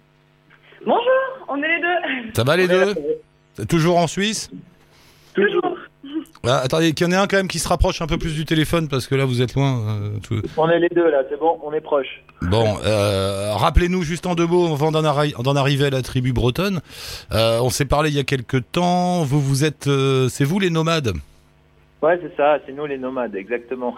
Bonjour, 0.84 1.02
on 1.48 1.56
est 1.62 1.68
les 1.68 1.80
deux. 1.80 2.32
Ça 2.34 2.44
va 2.44 2.56
les 2.56 2.68
deux? 2.68 2.94
Toujours 3.68 3.98
en 3.98 4.06
Suisse 4.06 4.50
Toujours. 5.34 5.76
Ah, 6.46 6.60
attendez, 6.64 6.94
qu'il 6.94 7.06
y 7.06 7.10
en 7.10 7.12
ait 7.12 7.16
un 7.16 7.26
quand 7.26 7.36
même 7.36 7.48
qui 7.48 7.58
se 7.58 7.68
rapproche 7.68 8.00
un 8.00 8.06
peu 8.06 8.16
plus 8.16 8.34
du 8.34 8.46
téléphone 8.46 8.88
parce 8.88 9.06
que 9.06 9.14
là 9.14 9.26
vous 9.26 9.42
êtes 9.42 9.54
loin. 9.54 9.78
Euh, 10.30 10.40
on 10.56 10.70
est 10.70 10.78
les 10.78 10.88
deux 10.88 11.08
là, 11.10 11.22
c'est 11.28 11.38
bon, 11.38 11.58
on 11.62 11.72
est 11.72 11.82
proche. 11.82 12.22
Bon, 12.40 12.78
euh, 12.84 13.52
rappelez-nous 13.54 14.02
juste 14.02 14.26
en 14.26 14.34
deux 14.34 14.46
mots 14.46 14.72
avant 14.72 14.90
d'en, 14.90 15.56
arriver 15.56 15.86
à 15.86 15.90
la 15.90 16.00
tribu 16.00 16.32
bretonne. 16.32 16.80
Euh, 17.32 17.60
on 17.60 17.68
s'est 17.68 17.84
parlé 17.84 18.08
il 18.08 18.16
y 18.16 18.20
a 18.20 18.24
quelques 18.24 18.70
temps. 18.72 19.22
Vous, 19.22 19.40
vous 19.40 19.64
êtes, 19.64 19.88
c'est 20.30 20.44
vous 20.44 20.58
les 20.58 20.70
nomades 20.70 21.12
Ouais, 22.02 22.18
c'est 22.22 22.34
ça, 22.34 22.58
c'est 22.64 22.72
nous 22.72 22.86
les 22.86 22.96
nomades, 22.96 23.36
exactement. 23.36 23.94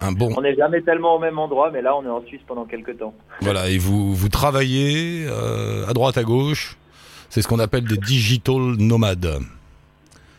Un 0.00 0.12
bon. 0.12 0.32
On 0.36 0.40
n'est 0.40 0.54
jamais 0.54 0.80
tellement 0.80 1.16
au 1.16 1.18
même 1.18 1.38
endroit, 1.38 1.70
mais 1.70 1.82
là, 1.82 1.94
on 1.94 2.02
est 2.04 2.08
en 2.08 2.22
Suisse 2.24 2.40
pendant 2.46 2.64
quelques 2.64 2.98
temps. 2.98 3.12
Voilà, 3.42 3.68
et 3.68 3.76
vous, 3.76 4.14
vous 4.14 4.28
travaillez 4.30 5.26
euh, 5.28 5.86
à 5.86 5.92
droite, 5.92 6.16
à 6.16 6.22
gauche. 6.22 6.78
C'est 7.30 7.42
ce 7.42 7.48
qu'on 7.48 7.58
appelle 7.60 7.84
des 7.84 7.96
digital 7.96 8.76
nomades. 8.78 9.38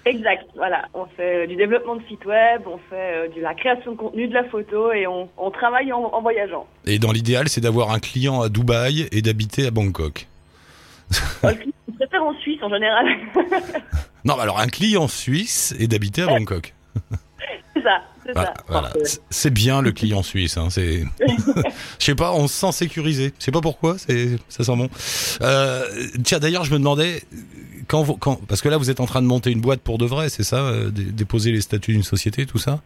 Exact, 0.05 0.45
voilà. 0.55 0.87
On 0.93 1.05
fait 1.05 1.43
euh, 1.43 1.47
du 1.47 1.55
développement 1.55 1.95
de 1.95 2.01
site 2.07 2.25
web, 2.25 2.61
on 2.65 2.77
fait 2.89 2.95
euh, 2.95 3.27
de 3.35 3.41
la 3.41 3.53
création 3.53 3.91
de 3.91 3.97
contenu, 3.97 4.27
de 4.27 4.33
la 4.33 4.43
photo 4.45 4.91
et 4.91 5.05
on, 5.07 5.29
on 5.37 5.51
travaille 5.51 5.93
en, 5.93 5.99
en 5.99 6.21
voyageant. 6.21 6.67
Et 6.85 6.97
dans 6.99 7.11
l'idéal, 7.11 7.49
c'est 7.49 7.61
d'avoir 7.61 7.91
un 7.91 7.99
client 7.99 8.41
à 8.41 8.49
Dubaï 8.49 9.07
et 9.11 9.21
d'habiter 9.21 9.67
à 9.67 9.71
Bangkok. 9.71 10.27
On 11.43 11.91
préfère 11.93 12.23
en 12.23 12.33
Suisse 12.35 12.59
en 12.61 12.69
général. 12.69 13.05
Non, 14.23 14.37
alors 14.37 14.59
un 14.59 14.67
client 14.67 15.07
suisse 15.07 15.73
et 15.79 15.87
d'habiter 15.87 16.21
à 16.21 16.25
Bangkok. 16.27 16.75
c'est 17.73 17.81
ça, 17.81 18.01
c'est 18.33 18.39
Voilà, 18.39 18.53
ça. 18.57 18.63
voilà. 18.67 18.87
Parfait. 18.89 19.19
C'est- 19.29 19.49
bien 19.49 19.81
le 19.81 19.91
client 19.91 20.23
suisse. 20.23 20.57
Hein, 20.57 20.67
c'est, 20.69 21.03
je 21.99 22.05
sais 22.05 22.15
pas, 22.15 22.31
on 22.33 22.47
se 22.47 22.53
sent 22.53 22.71
sécurisé. 22.71 23.33
Je 23.39 23.43
sais 23.45 23.51
pas 23.51 23.61
pourquoi. 23.61 23.97
C'est, 23.97 24.37
ça 24.49 24.63
sent 24.63 24.75
bon. 24.75 24.89
Euh, 25.41 25.83
tiens, 26.23 26.39
d'ailleurs, 26.39 26.63
je 26.63 26.71
me 26.73 26.77
demandais 26.79 27.21
quand, 27.87 28.01
vous, 28.03 28.15
quand, 28.15 28.39
parce 28.47 28.61
que 28.61 28.69
là, 28.69 28.77
vous 28.77 28.89
êtes 28.89 28.99
en 28.99 29.05
train 29.05 29.21
de 29.21 29.27
monter 29.27 29.51
une 29.51 29.61
boîte 29.61 29.81
pour 29.81 29.97
de 29.97 30.05
vrai, 30.05 30.29
c'est 30.29 30.43
ça, 30.43 30.57
euh, 30.67 30.89
dé- 30.89 31.03
déposer 31.03 31.51
les 31.51 31.61
statuts 31.61 31.91
d'une 31.93 32.03
société, 32.03 32.45
tout 32.45 32.57
ça? 32.57 32.81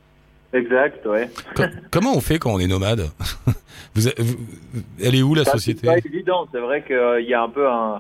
Exact, 0.54 1.06
ouais. 1.06 1.30
Co- 1.56 1.64
comment 1.92 2.16
on 2.16 2.22
fait 2.22 2.40
quand 2.40 2.52
on 2.54 2.60
est 2.60 2.68
nomade? 2.68 3.10
Vous, 3.96 4.10
vous- 4.18 4.36
Elle 5.02 5.16
est 5.16 5.22
où 5.22 5.36
la 5.36 5.46
Ça, 5.46 5.52
société? 5.54 5.82
C'est 5.84 5.88
pas 6.02 6.08
évident. 6.10 6.48
C'est 6.52 6.60
vrai 6.60 6.84
qu'il 6.84 7.26
y 7.30 7.34
a 7.34 7.42
un 7.42 7.48
peu 7.50 7.66
un. 7.70 8.00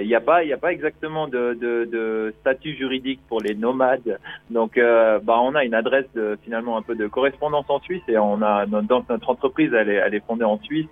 Il 0.00 0.06
n'y 0.06 0.14
a 0.14 0.20
pas, 0.20 0.42
il 0.42 0.52
a 0.52 0.56
pas 0.56 0.72
exactement 0.72 1.28
de, 1.28 1.52
de, 1.60 1.84
de 1.90 2.34
statut 2.40 2.74
juridique 2.76 3.20
pour 3.28 3.40
les 3.40 3.54
nomades. 3.54 4.18
Donc, 4.50 4.78
euh, 4.78 5.18
bah, 5.22 5.36
on 5.42 5.54
a 5.54 5.64
une 5.64 5.74
adresse 5.74 6.06
de, 6.14 6.38
finalement 6.42 6.78
un 6.78 6.82
peu 6.82 6.94
de 6.94 7.06
correspondance 7.06 7.66
en 7.68 7.78
Suisse 7.80 8.02
et 8.08 8.16
on 8.16 8.40
a 8.42 8.64
dans 8.66 9.04
notre 9.08 9.28
entreprise, 9.28 9.72
elle 9.74 9.90
est, 9.90 9.96
elle 9.96 10.14
est 10.14 10.24
fondée 10.26 10.44
en 10.44 10.58
Suisse 10.62 10.86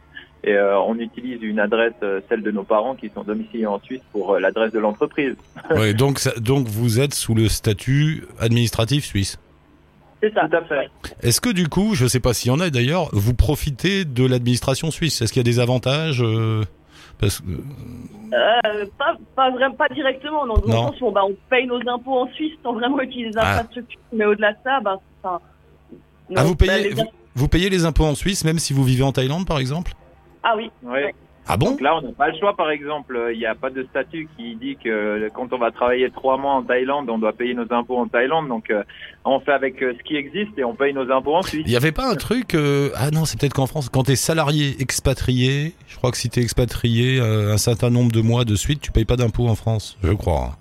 et 0.47 0.53
euh, 0.53 0.79
on 0.81 0.99
utilise 0.99 1.43
une 1.43 1.59
adresse, 1.61 1.95
euh, 2.03 2.21
celle 2.29 2.43
de 2.43 2.51
nos 2.51 2.65
parents 2.65 2.95
qui 2.95 3.09
sont 3.09 3.23
domiciliés 3.23 3.65
en 3.67 3.81
Suisse 3.81 4.03
pour 4.13 4.35
euh, 4.35 4.41
l'adresse 4.41 4.73
de 4.73 4.79
l'entreprise. 4.79 5.35
Donc, 5.97 6.19
ça- 6.19 6.39
donc 6.39 6.67
vous 6.67 7.01
êtes 7.01 7.15
sous 7.15 7.35
le 7.35 7.49
statut 7.49 8.25
administratif 8.39 9.07
suisse. 9.07 9.39
C'est 10.23 10.35
ça. 10.35 10.47
Tout 10.47 10.57
à 10.57 10.63
fait. 10.65 10.91
Est-ce 11.23 11.41
que 11.41 11.49
du 11.51 11.69
coup, 11.69 11.95
je 11.95 12.07
sais 12.07 12.21
pas 12.21 12.35
s'il 12.35 12.51
y 12.51 12.55
en 12.55 12.61
a 12.61 12.69
d'ailleurs, 12.69 13.09
vous 13.15 13.33
profitez 13.33 14.05
de 14.05 14.27
l'administration 14.27 14.91
suisse? 14.91 15.23
Est-ce 15.23 15.33
qu'il 15.33 15.41
y 15.41 15.47
a 15.49 15.51
des 15.51 15.61
avantages 15.61 16.23
parce 17.19 17.41
que- 17.41 17.47
Euh, 17.47 18.87
pas, 18.99 19.15
pas 19.37 19.51
vraiment, 19.51 19.75
pas 19.77 19.89
directement, 19.91 20.47
dans 20.47 20.57
le 20.57 20.67
Non. 20.69 20.89
sens 20.89 21.01
où 21.01 21.11
bah, 21.11 21.23
on 21.25 21.37
paye 21.49 21.67
nos 21.67 21.81
impôts 21.89 22.19
en 22.23 22.27
Suisse 22.33 22.53
sans 22.63 22.73
vraiment 22.73 23.01
utiliser 23.01 23.31
les 23.31 23.39
Ah. 23.39 23.53
infrastructures. 23.61 24.01
Mais 24.13 24.25
au-delà 24.25 24.53
de 24.53 24.59
ça, 24.65 24.81
bah, 24.81 24.99
enfin, 25.23 25.41
Ah, 26.35 26.43
vous 26.45 26.55
bah, 26.57 26.67
payez, 26.67 26.83
les- 26.89 26.95
vous, 26.95 27.03
vous 27.35 27.49
payez 27.49 27.69
les 27.71 27.85
impôts 27.85 28.05
en 28.07 28.15
Suisse, 28.15 28.45
même 28.45 28.59
si 28.59 28.73
vous 28.73 28.83
vivez 28.83 29.03
en 29.05 29.13
Thaïlande, 29.13 29.47
par 29.47 29.59
exemple? 29.59 29.93
Ah 30.43 30.55
oui, 30.57 30.71
Ouais. 30.83 31.15
Ah 31.47 31.57
bon 31.59 31.73
Donc 31.73 31.81
là, 31.83 31.97
on 31.97 32.01
n'a 32.03 32.13
pas 32.13 32.29
le 32.29 32.39
choix, 32.39 32.57
par 32.57 32.71
exemple. 32.71 33.29
Il 33.33 33.39
n'y 33.39 33.45
a 33.45 33.55
pas 33.55 33.69
de 33.71 33.83
statut 33.91 34.29
qui 34.37 34.55
dit 34.57 34.77
que 34.83 35.29
quand 35.35 35.53
on 35.53 35.59
va 35.59 35.71
travailler 35.71 36.11
trois 36.11 36.39
mois 36.39 36.53
en 36.55 36.63
Thaïlande, 36.63 37.11
on 37.11 37.19
doit 37.19 37.35
payer 37.35 37.53
nos 37.53 37.71
impôts 37.71 37.99
en 37.99 38.09
Thaïlande. 38.09 38.49
Donc, 38.49 38.71
euh, 38.71 38.83
on 39.27 39.41
fait 39.41 39.53
avec 39.53 39.83
euh, 39.83 39.93
ce 39.99 40.03
qui 40.05 40.17
existe 40.17 40.59
et 40.59 40.65
on 40.65 40.75
paye 40.75 40.95
nos 40.95 41.11
impôts 41.11 41.35
en 41.37 41.43
Suisse. 41.43 41.63
Il 41.67 41.71
n'y 41.71 41.77
avait 41.77 41.93
pas 41.93 42.11
un 42.11 42.17
truc... 42.17 42.55
euh, 42.55 42.89
Ah 42.97 43.11
non, 43.11 43.27
c'est 43.27 43.39
peut-être 43.39 43.53
qu'en 43.53 43.67
France, 43.67 43.91
quand 43.91 44.05
t'es 44.05 44.17
salarié 44.17 44.77
expatrié, 44.81 45.75
je 45.87 45.97
crois 45.97 46.11
que 46.11 46.17
si 46.17 46.31
t'es 46.31 46.41
expatrié 46.41 47.21
euh, 47.21 47.53
un 47.53 47.59
certain 47.59 47.91
nombre 47.91 48.11
de 48.13 48.23
mois 48.23 48.45
de 48.45 48.55
suite, 48.55 48.81
tu 48.81 48.91
payes 48.91 49.05
pas 49.05 49.17
d'impôts 49.17 49.49
en 49.49 49.55
France, 49.55 49.99
je 50.03 50.13
crois. 50.13 50.57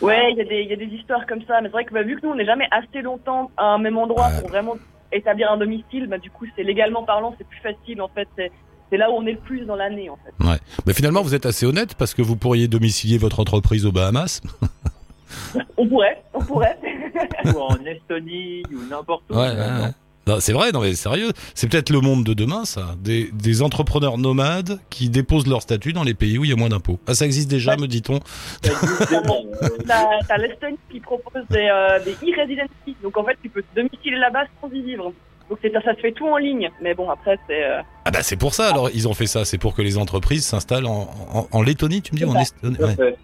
Ouais, 0.00 0.32
il 0.32 0.38
y, 0.38 0.40
a 0.40 0.44
des- 0.44 0.62
il 0.62 0.68
y 0.68 0.72
a 0.72 0.76
des 0.76 0.86
histoires 0.96 1.26
comme 1.26 1.42
ça, 1.46 1.60
mais 1.60 1.68
c'est 1.68 1.72
vrai 1.72 1.84
que 1.84 1.94
bah, 1.94 2.02
vu 2.02 2.16
que 2.16 2.26
nous 2.26 2.32
on 2.32 2.34
n'est 2.34 2.44
jamais 2.44 2.66
assez 2.70 3.00
longtemps 3.02 3.50
à 3.56 3.74
un 3.74 3.78
même 3.78 3.96
endroit 3.96 4.28
Ouais. 4.28 4.40
pour 4.40 4.48
vraiment 4.50 4.74
établir 5.12 5.50
un 5.52 5.56
domicile, 5.56 6.06
bah, 6.08 6.18
du 6.18 6.30
coup 6.30 6.44
c'est 6.56 6.62
légalement 6.64 7.04
parlant 7.04 7.34
c'est 7.38 7.46
plus 7.46 7.60
facile 7.60 8.02
en 8.02 8.08
fait. 8.08 8.28
C'est 8.36 8.50
c'est 8.90 8.96
là 8.96 9.10
où 9.10 9.14
on 9.14 9.26
est 9.26 9.32
le 9.32 9.38
plus 9.38 9.64
dans 9.66 9.76
l'année 9.76 10.08
en 10.10 10.16
fait. 10.16 10.44
Ouais. 10.44 10.58
Mais 10.86 10.92
finalement, 10.92 11.22
vous 11.22 11.34
êtes 11.34 11.46
assez 11.46 11.66
honnête 11.66 11.94
parce 11.94 12.14
que 12.14 12.22
vous 12.22 12.36
pourriez 12.36 12.68
domicilier 12.68 13.18
votre 13.18 13.40
entreprise 13.40 13.86
aux 13.86 13.92
Bahamas. 13.92 14.40
On 15.76 15.88
pourrait, 15.88 16.22
on 16.32 16.40
pourrait. 16.44 16.78
ou 17.46 17.58
en 17.58 17.76
Estonie 17.84 18.62
ou 18.72 18.88
n'importe 18.88 19.24
où. 19.30 19.34
Ouais, 19.34 19.50
ouais, 19.50 19.56
ouais. 19.56 19.90
Non, 20.26 20.36
c'est 20.40 20.52
vrai, 20.54 20.72
non 20.72 20.80
mais 20.80 20.94
sérieux, 20.94 21.32
c'est 21.54 21.68
peut-être 21.68 21.90
le 21.90 22.00
monde 22.00 22.24
de 22.24 22.32
demain, 22.32 22.64
ça. 22.64 22.94
Des, 22.98 23.30
des 23.32 23.60
entrepreneurs 23.60 24.16
nomades 24.16 24.78
qui 24.88 25.10
déposent 25.10 25.46
leur 25.46 25.60
statut 25.60 25.92
dans 25.92 26.02
les 26.02 26.14
pays 26.14 26.38
où 26.38 26.44
il 26.44 26.50
y 26.50 26.52
a 26.52 26.56
moins 26.56 26.70
d'impôts. 26.70 26.98
Ah, 27.06 27.14
ça 27.14 27.26
existe 27.26 27.50
déjà, 27.50 27.76
me 27.76 27.86
dit-on. 27.86 28.20
T'as 28.62 30.36
l'Estonie 30.38 30.78
qui 30.90 31.00
propose 31.00 31.42
des, 31.50 31.68
euh, 31.70 32.02
des 32.02 32.12
e-residency, 32.12 32.96
donc 33.02 33.18
en 33.18 33.24
fait 33.24 33.36
tu 33.42 33.50
peux 33.50 33.62
te 33.62 33.74
domiciler 33.76 34.16
là-bas 34.16 34.44
sans 34.60 34.70
y 34.70 34.80
vivre. 34.80 35.12
Donc 35.50 35.58
c'est 35.60 35.72
ça 35.72 35.94
se 35.94 36.00
fait 36.00 36.12
tout 36.12 36.26
en 36.26 36.38
ligne, 36.38 36.70
mais 36.80 36.94
bon 36.94 37.10
après 37.10 37.38
c'est 37.46 37.64
euh, 37.64 37.80
Ah 38.06 38.10
bah 38.10 38.22
c'est 38.22 38.36
pour 38.38 38.54
ça, 38.54 38.68
alors 38.68 38.88
ils 38.94 39.06
ont 39.08 39.12
fait 39.14 39.26
ça, 39.26 39.44
c'est 39.44 39.58
pour 39.58 39.74
que 39.74 39.82
les 39.82 39.98
entreprises 39.98 40.44
s'installent 40.46 40.86
en, 40.86 41.08
en, 41.34 41.46
en 41.50 41.62
Lettonie, 41.62 42.00
tu 42.02 42.12
me 42.14 42.18
dis, 42.18 42.24
en 42.24 42.34
Estonie 42.38 42.76
ouais. 42.78 43.16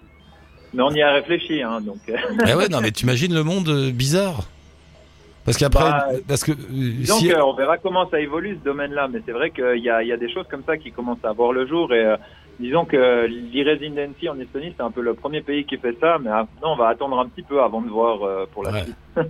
Mais 0.74 0.82
on 0.82 0.90
y 0.90 1.02
a 1.02 1.12
réfléchi, 1.12 1.62
hein, 1.62 1.80
donc. 1.80 1.98
Ah 2.46 2.56
ouais, 2.58 2.68
non 2.68 2.80
mais 2.80 2.90
t'imagines 2.90 3.34
le 3.34 3.42
monde 3.42 3.68
euh, 3.68 3.90
bizarre. 3.90 4.48
Parce 5.46 5.56
qu'après, 5.56 5.84
Bah, 5.90 6.06
parce 6.28 6.44
que... 6.44 6.52
euh, 6.52 7.04
si- 7.04 7.30
qu'on 7.30 7.54
verra 7.54 7.78
comment 7.78 8.08
ça 8.10 8.20
évolue 8.20 8.56
ce 8.60 8.64
domaine-là, 8.64 9.08
mais 9.08 9.20
c'est 9.24 9.32
vrai 9.32 9.50
qu'il 9.50 9.82
y 9.82 9.88
a, 9.88 10.02
il 10.02 10.08
y 10.08 10.12
a 10.12 10.16
des 10.18 10.30
choses 10.30 10.46
comme 10.50 10.62
ça 10.66 10.76
qui 10.76 10.92
commencent 10.92 11.24
à 11.24 11.32
voir 11.32 11.52
le 11.52 11.66
jour. 11.66 11.92
Et 11.94 12.04
euh, 12.04 12.16
disons 12.60 12.84
que 12.84 13.26
l'e-residency 13.26 14.28
en 14.28 14.38
Estonie, 14.38 14.74
c'est 14.76 14.82
un 14.82 14.90
peu 14.90 15.00
le 15.00 15.14
premier 15.14 15.40
pays 15.40 15.64
qui 15.64 15.78
fait 15.78 15.96
ça, 15.98 16.18
mais 16.22 16.28
maintenant 16.30 16.74
on 16.74 16.76
va 16.76 16.88
attendre 16.88 17.18
un 17.18 17.26
petit 17.26 17.42
peu 17.42 17.62
avant 17.62 17.80
de 17.80 17.88
voir 17.88 18.22
euh, 18.22 18.44
pour 18.52 18.62
la 18.62 18.70
Ouais. 18.72 18.82
suite. 18.84 18.96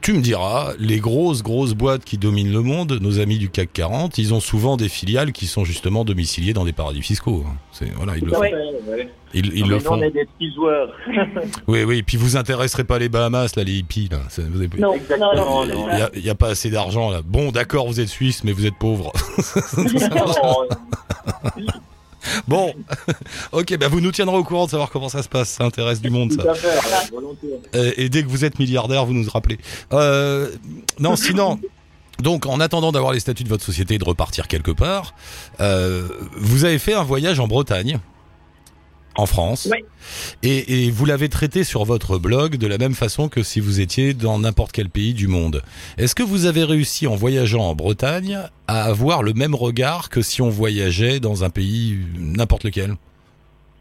Tu 0.00 0.14
me 0.14 0.22
diras, 0.22 0.72
les 0.78 0.98
grosses, 0.98 1.42
grosses 1.42 1.74
boîtes 1.74 2.04
qui 2.04 2.16
dominent 2.16 2.52
le 2.52 2.62
monde, 2.62 2.98
nos 3.02 3.20
amis 3.20 3.36
du 3.36 3.50
CAC 3.50 3.70
40, 3.72 4.16
ils 4.16 4.32
ont 4.32 4.40
souvent 4.40 4.78
des 4.78 4.88
filiales 4.88 5.32
qui 5.32 5.46
sont 5.46 5.64
justement 5.64 6.06
domiciliées 6.06 6.54
dans 6.54 6.64
des 6.64 6.72
paradis 6.72 7.02
fiscaux. 7.02 7.44
hein. 7.46 7.54
C'est, 7.70 7.90
voilà, 7.92 8.16
ils 8.16 8.24
le 8.24 8.32
font. 8.32 8.40
Ouais. 8.40 8.52
Ouais. 8.88 9.08
Ils, 9.34 9.52
ils 9.54 9.68
le 9.68 9.78
font. 9.78 9.96
on 9.96 10.02
est 10.02 10.10
des 10.10 10.24
petits 10.24 10.52
joueurs. 10.54 10.88
Oui, 11.68 11.84
oui, 11.84 12.02
puis 12.02 12.16
vous 12.16 12.36
intéresserez 12.38 12.84
pas 12.84 12.98
les 12.98 13.10
Bahamas, 13.10 13.52
là, 13.56 13.62
les 13.62 13.74
hippies, 13.74 14.08
là. 14.10 14.20
C'est- 14.30 14.42
vous 14.48 14.62
avez- 14.62 14.78
non. 14.78 14.94
Il 16.14 16.24
y 16.24 16.28
a, 16.28 16.32
a 16.32 16.34
pas 16.34 16.48
assez 16.48 16.70
d'argent, 16.70 17.10
là. 17.10 17.20
Bon, 17.24 17.52
d'accord, 17.52 17.86
vous 17.86 18.00
êtes 18.00 18.08
suisse, 18.08 18.42
mais 18.42 18.52
vous 18.52 18.64
êtes 18.66 18.76
pauvre. 18.78 19.12
bon. 22.48 22.74
ok, 23.52 23.76
bah 23.78 23.88
vous 23.88 24.00
nous 24.00 24.12
tiendrez 24.12 24.36
au 24.36 24.44
courant 24.44 24.66
de 24.66 24.70
savoir 24.70 24.90
comment 24.90 25.08
ça 25.08 25.22
se 25.22 25.28
passe. 25.28 25.50
Ça 25.50 25.64
intéresse 25.64 26.00
du 26.00 26.10
monde, 26.10 26.32
ça. 26.32 26.52
Et 27.96 28.08
dès 28.08 28.22
que 28.22 28.28
vous 28.28 28.44
êtes 28.44 28.58
milliardaire, 28.58 29.04
vous 29.06 29.14
nous 29.14 29.28
rappelez. 29.28 29.58
Euh, 29.92 30.50
non, 30.98 31.16
sinon. 31.16 31.58
Donc, 32.20 32.46
en 32.46 32.60
attendant 32.60 32.92
d'avoir 32.92 33.12
les 33.12 33.20
statuts 33.20 33.44
de 33.44 33.48
votre 33.48 33.64
société 33.64 33.94
et 33.94 33.98
de 33.98 34.04
repartir 34.04 34.46
quelque 34.46 34.70
part, 34.70 35.14
euh, 35.60 36.08
vous 36.36 36.64
avez 36.64 36.78
fait 36.78 36.92
un 36.92 37.02
voyage 37.02 37.40
en 37.40 37.48
Bretagne, 37.48 37.98
en 39.16 39.26
France, 39.26 39.68
Oui. 39.70 39.84
et, 40.42 40.86
et 40.86 40.90
vous 40.90 41.04
l'avez 41.04 41.28
traité 41.28 41.64
sur 41.64 41.84
votre 41.84 42.18
blog 42.18 42.56
de 42.56 42.66
la 42.66 42.78
même 42.78 42.94
façon 42.94 43.28
que 43.28 43.42
si 43.42 43.60
vous 43.60 43.80
étiez 43.80 44.14
dans 44.14 44.38
n'importe 44.38 44.72
quel 44.72 44.88
pays 44.88 45.14
du 45.14 45.26
monde. 45.26 45.62
Est-ce 45.98 46.14
que 46.14 46.22
vous 46.22 46.46
avez 46.46 46.64
réussi 46.64 47.06
en 47.06 47.16
voyageant 47.16 47.62
en 47.62 47.74
Bretagne 47.74 48.38
à 48.68 48.84
avoir 48.84 49.22
le 49.22 49.32
même 49.32 49.54
regard 49.54 50.08
que 50.10 50.22
si 50.22 50.42
on 50.42 50.48
voyageait 50.48 51.20
dans 51.20 51.44
un 51.44 51.50
pays 51.50 51.98
n'importe 52.18 52.64
lequel? 52.64 52.94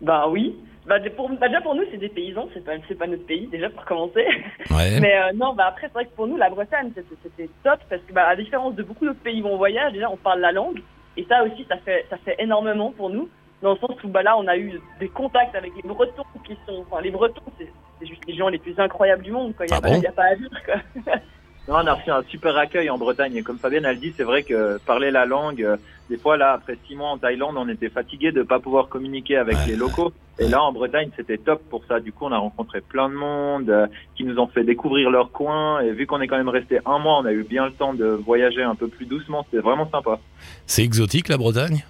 Bah 0.01 0.25
oui. 0.29 0.55
Bah, 0.87 0.95
pour, 1.15 1.29
bah, 1.29 1.47
déjà 1.47 1.61
pour 1.61 1.75
nous 1.75 1.83
c'est 1.91 1.97
des 1.99 2.09
paysans, 2.09 2.49
c'est 2.53 2.65
pas 2.65 2.71
pas 2.97 3.05
notre 3.07 3.25
pays 3.27 3.47
déjà 3.51 3.69
pour 3.69 3.85
commencer. 3.85 4.25
Ouais. 4.71 4.99
Mais 5.01 5.13
euh, 5.15 5.31
non, 5.35 5.53
bah 5.53 5.65
après, 5.67 5.87
c'est 5.87 5.93
vrai 5.93 6.05
que 6.05 6.15
pour 6.15 6.25
nous, 6.25 6.37
la 6.37 6.49
Bretagne, 6.49 6.89
c'était 6.95 7.15
c'était 7.21 7.49
top 7.63 7.79
parce 7.89 8.01
que, 8.07 8.13
bah, 8.13 8.23
à 8.25 8.35
la 8.35 8.41
différence 8.43 8.73
de 8.75 8.81
beaucoup 8.81 9.05
d'autres 9.05 9.19
pays 9.19 9.41
où 9.43 9.47
on 9.47 9.57
voyage, 9.57 9.93
déjà, 9.93 10.09
on 10.09 10.17
parle 10.17 10.39
la 10.41 10.51
langue. 10.51 10.81
Et 11.17 11.25
ça 11.29 11.43
aussi, 11.43 11.63
ça 11.69 11.77
fait, 11.85 12.05
ça 12.09 12.17
fait 12.25 12.35
énormément 12.39 12.91
pour 12.97 13.09
nous. 13.11 13.29
Dans 13.61 13.73
le 13.73 13.77
sens 13.79 13.91
où, 14.03 14.07
bah, 14.07 14.23
là, 14.23 14.37
on 14.37 14.47
a 14.47 14.57
eu 14.57 14.79
des 14.99 15.09
contacts 15.09 15.53
avec 15.55 15.73
les 15.75 15.87
Bretons 15.87 16.23
qui 16.45 16.53
sont, 16.65 16.85
enfin, 16.89 17.01
les 17.01 17.11
Bretons, 17.11 17.41
c'est 17.57 18.07
juste 18.07 18.21
les 18.27 18.35
gens 18.35 18.47
les 18.47 18.57
plus 18.57 18.79
incroyables 18.79 19.23
du 19.23 19.31
monde, 19.31 19.53
quoi. 19.55 19.65
Il 19.65 19.69
y 19.69 19.73
a, 19.73 19.79
Ah 19.83 19.89
bon 19.89 20.01
a 20.05 20.11
pas 20.11 20.23
à 20.23 20.35
dire, 20.35 20.49
quoi. 20.65 20.75
Non, 21.67 21.75
on 21.83 21.85
a 21.87 21.93
reçu 21.93 22.09
un 22.09 22.23
super 22.23 22.57
accueil 22.57 22.89
en 22.89 22.97
Bretagne 22.97 23.35
et 23.35 23.43
comme 23.43 23.59
Fabienne 23.59 23.85
a 23.85 23.91
le 23.93 23.99
dit, 23.99 24.11
c'est 24.17 24.23
vrai 24.23 24.41
que 24.41 24.79
parler 24.87 25.11
la 25.11 25.27
langue, 25.27 25.61
euh, 25.61 25.77
des 26.09 26.17
fois 26.17 26.35
là, 26.35 26.53
après 26.53 26.75
six 26.87 26.95
mois 26.95 27.09
en 27.09 27.19
Thaïlande, 27.19 27.57
on 27.59 27.69
était 27.69 27.89
fatigué 27.89 28.31
de 28.31 28.41
pas 28.41 28.59
pouvoir 28.59 28.87
communiquer 28.87 29.37
avec 29.37 29.55
Ouais. 29.57 29.65
les 29.67 29.75
locaux. 29.75 30.11
Et 30.39 30.47
là, 30.47 30.63
en 30.63 30.71
Bretagne, 30.71 31.11
c'était 31.15 31.37
top 31.37 31.61
pour 31.69 31.83
ça. 31.85 31.99
Du 31.99 32.11
coup, 32.11 32.25
on 32.25 32.31
a 32.31 32.39
rencontré 32.39 32.81
plein 32.81 33.07
de 33.07 33.13
monde 33.13 33.69
euh, 33.69 33.85
qui 34.15 34.23
nous 34.23 34.39
ont 34.39 34.47
fait 34.47 34.63
découvrir 34.63 35.11
leur 35.11 35.31
coin. 35.31 35.81
Et 35.81 35.91
vu 35.91 36.07
qu'on 36.07 36.21
est 36.21 36.27
quand 36.27 36.37
même 36.37 36.49
resté 36.49 36.79
un 36.87 36.97
mois, 36.97 37.19
on 37.19 37.25
a 37.25 37.33
eu 37.33 37.43
bien 37.43 37.65
le 37.67 37.73
temps 37.73 37.93
de 37.93 38.05
voyager 38.07 38.63
un 38.63 38.73
peu 38.73 38.87
plus 38.87 39.05
doucement. 39.05 39.45
C'était 39.51 39.61
vraiment 39.61 39.87
sympa. 39.91 40.17
C'est 40.65 40.81
exotique, 40.83 41.27
la 41.27 41.37
Bretagne? 41.37 41.83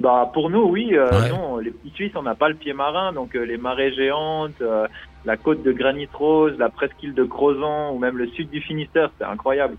Bah 0.00 0.30
pour 0.32 0.50
nous, 0.50 0.62
oui. 0.64 0.90
euh, 0.94 1.08
Ouais. 1.10 1.28
Non, 1.28 1.58
les 1.58 1.70
petits 1.70 1.92
Suisses, 1.94 2.12
on 2.14 2.22
n'a 2.22 2.34
pas 2.34 2.48
le 2.48 2.54
pied 2.54 2.72
marin, 2.72 3.12
donc 3.12 3.34
euh, 3.36 3.44
les 3.44 3.58
marées 3.58 3.92
géantes, 3.94 4.52
euh, 4.62 4.86
la 5.26 5.36
côte 5.36 5.62
de 5.62 5.72
Granit 5.72 6.08
Rose, 6.12 6.54
la 6.58 6.70
presqu'île 6.70 7.14
de 7.14 7.24
Crozon 7.24 7.90
ou 7.92 7.98
même 7.98 8.16
le 8.16 8.26
sud 8.28 8.48
du 8.50 8.60
Finistère, 8.62 9.10
c'est 9.18 9.24
incroyable. 9.26 9.76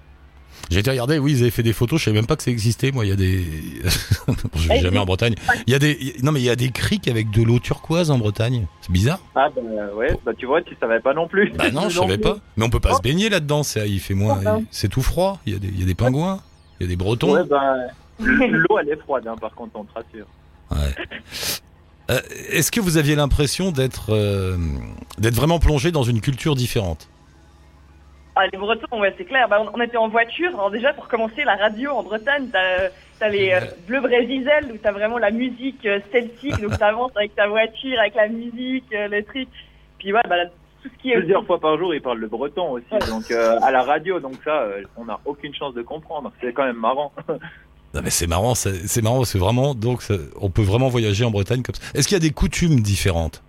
J'ai 0.69 0.79
été 0.79 0.91
regarder, 0.91 1.17
oui, 1.17 1.31
ils 1.31 1.41
avaient 1.41 1.49
fait 1.49 1.63
des 1.63 1.71
photos, 1.73 1.99
je 1.99 2.05
savais 2.05 2.17
même 2.17 2.27
pas 2.27 2.35
que 2.35 2.43
ça 2.43 2.51
existait. 2.51 2.91
Moi, 2.91 3.05
il 3.05 3.09
y 3.09 3.13
a 3.13 3.15
des. 3.15 3.39
je 4.55 4.67
vais 4.67 4.75
Ouais, 4.75 4.79
jamais 4.81 4.97
en 4.99 5.05
Bretagne. 5.05 5.33
Il 5.65 5.71
y 5.71 5.75
a 5.75 5.79
des. 5.79 5.97
Non, 6.23 6.33
mais 6.33 6.41
il 6.41 6.45
y 6.45 6.49
a 6.49 6.57
des 6.57 6.71
criques 6.71 7.07
avec 7.07 7.31
de 7.31 7.41
l'eau 7.41 7.57
turquoise 7.59 8.11
en 8.11 8.17
Bretagne. 8.17 8.67
C'est 8.81 8.91
bizarre. 8.91 9.19
Ah 9.33 9.47
bah 9.55 9.61
ouais, 9.95 10.09
bah 10.25 10.33
tu 10.37 10.45
vois, 10.45 10.61
tu 10.61 10.75
savais 10.79 10.99
pas 10.99 11.13
non 11.13 11.27
plus. 11.27 11.51
Bah 11.57 11.71
non, 11.71 11.87
je 11.89 11.97
savais 12.01 12.17
pas. 12.17 12.37
Mais 12.57 12.65
on 12.65 12.69
peut 12.69 12.81
pas 12.81 12.93
se 12.95 13.01
baigner 13.01 13.29
là-dedans. 13.29 13.61
Il 13.87 13.99
fait 14.01 14.13
moins. 14.13 14.39
Oh, 14.41 14.43
non. 14.43 14.63
C'est 14.71 14.89
tout 14.89 15.01
froid. 15.01 15.39
Il 15.45 15.53
y 15.53 15.55
a 15.55 15.59
des, 15.59 15.69
il 15.69 15.79
y 15.79 15.83
a 15.83 15.85
des 15.85 15.95
pingouins. 15.95 16.41
Il 16.79 16.83
y 16.83 16.85
a 16.87 16.89
des 16.89 16.97
Bretons. 16.97 17.33
Ouais, 17.33 17.45
ben, 17.45 17.87
l'eau, 18.47 18.79
elle 18.79 18.89
est 18.89 18.95
froide, 19.01 19.27
hein, 19.27 19.35
par 19.39 19.53
contre, 19.53 19.71
on 19.75 19.83
te 19.83 19.93
rassure. 19.93 20.27
Ouais. 20.71 20.77
Euh, 22.09 22.19
Est-ce 22.49 22.71
que 22.71 22.79
vous 22.79 22.97
aviez 22.97 23.15
l'impression 23.15 23.71
d'être 23.71 24.07
euh, 24.13 24.57
d'être 25.17 25.35
vraiment 25.35 25.59
plongé 25.59 25.91
dans 25.91 26.03
une 26.03 26.21
culture 26.21 26.55
différente? 26.55 27.07
Ah, 28.35 28.47
les 28.51 28.57
Bretons, 28.57 28.99
ouais, 28.99 29.13
c'est 29.17 29.25
clair. 29.25 29.47
Bah, 29.49 29.57
on, 29.61 29.77
on 29.77 29.81
était 29.81 29.97
en 29.97 30.07
voiture. 30.07 30.49
Alors 30.53 30.71
déjà, 30.71 30.93
pour 30.93 31.07
commencer, 31.09 31.43
la 31.43 31.55
radio 31.55 31.91
en 31.91 32.03
Bretagne, 32.03 32.47
t'as 32.51 32.89
as 33.23 33.29
les 33.29 33.51
euh, 33.51 33.59
Bleu 33.87 33.99
Brésil 34.01 34.49
où 34.73 34.77
t'as 34.81 34.91
vraiment 34.93 35.19
la 35.19 35.29
musique 35.31 35.85
euh, 35.85 35.99
celtique. 36.11 36.59
donc 36.59 36.77
t'avances 36.79 37.11
avec 37.15 37.35
ta 37.35 37.47
voiture, 37.47 37.99
avec 37.99 38.15
la 38.15 38.29
musique, 38.29 38.85
euh, 38.93 39.07
le 39.07 39.23
truc. 39.23 39.47
Puis 39.99 40.11
ouais, 40.11 40.21
bah, 40.27 40.37
là, 40.37 40.45
tout 40.81 40.89
ce 40.89 41.01
qui 41.01 41.11
est... 41.11 41.17
Plusieurs 41.17 41.45
fois 41.45 41.59
par 41.59 41.77
jour, 41.77 41.93
ils 41.93 42.01
parlent 42.01 42.17
le 42.19 42.27
breton 42.27 42.71
aussi, 42.71 42.85
Ouais. 42.91 42.99
donc 43.09 43.29
euh, 43.29 43.59
à 43.61 43.69
la 43.71 43.83
radio, 43.83 44.19
donc 44.19 44.33
ça, 44.43 44.61
euh, 44.61 44.81
on 44.97 45.05
n'a 45.05 45.19
aucune 45.25 45.53
chance 45.53 45.75
de 45.75 45.83
comprendre. 45.83 46.31
C'est 46.41 46.51
quand 46.53 46.65
même 46.65 46.77
marrant. 46.79 47.11
Non 47.93 48.01
mais 48.03 48.09
c'est 48.09 48.27
marrant, 48.27 48.55
c'est 48.55 48.87
c'est 48.87 49.01
marrant, 49.01 49.23
c'est 49.25 49.37
vraiment 49.39 49.75
donc 49.75 50.01
ça- 50.01 50.15
on 50.39 50.49
peut 50.49 50.61
vraiment 50.61 50.87
voyager 50.87 51.25
en 51.25 51.31
Bretagne 51.31 51.61
comme 51.61 51.75
ça. 51.75 51.83
Est-ce 51.93 52.07
qu'il 52.07 52.15
y 52.15 52.21
a 52.21 52.27
des 52.27 52.31
coutumes 52.33 52.79
différentes? 52.79 53.43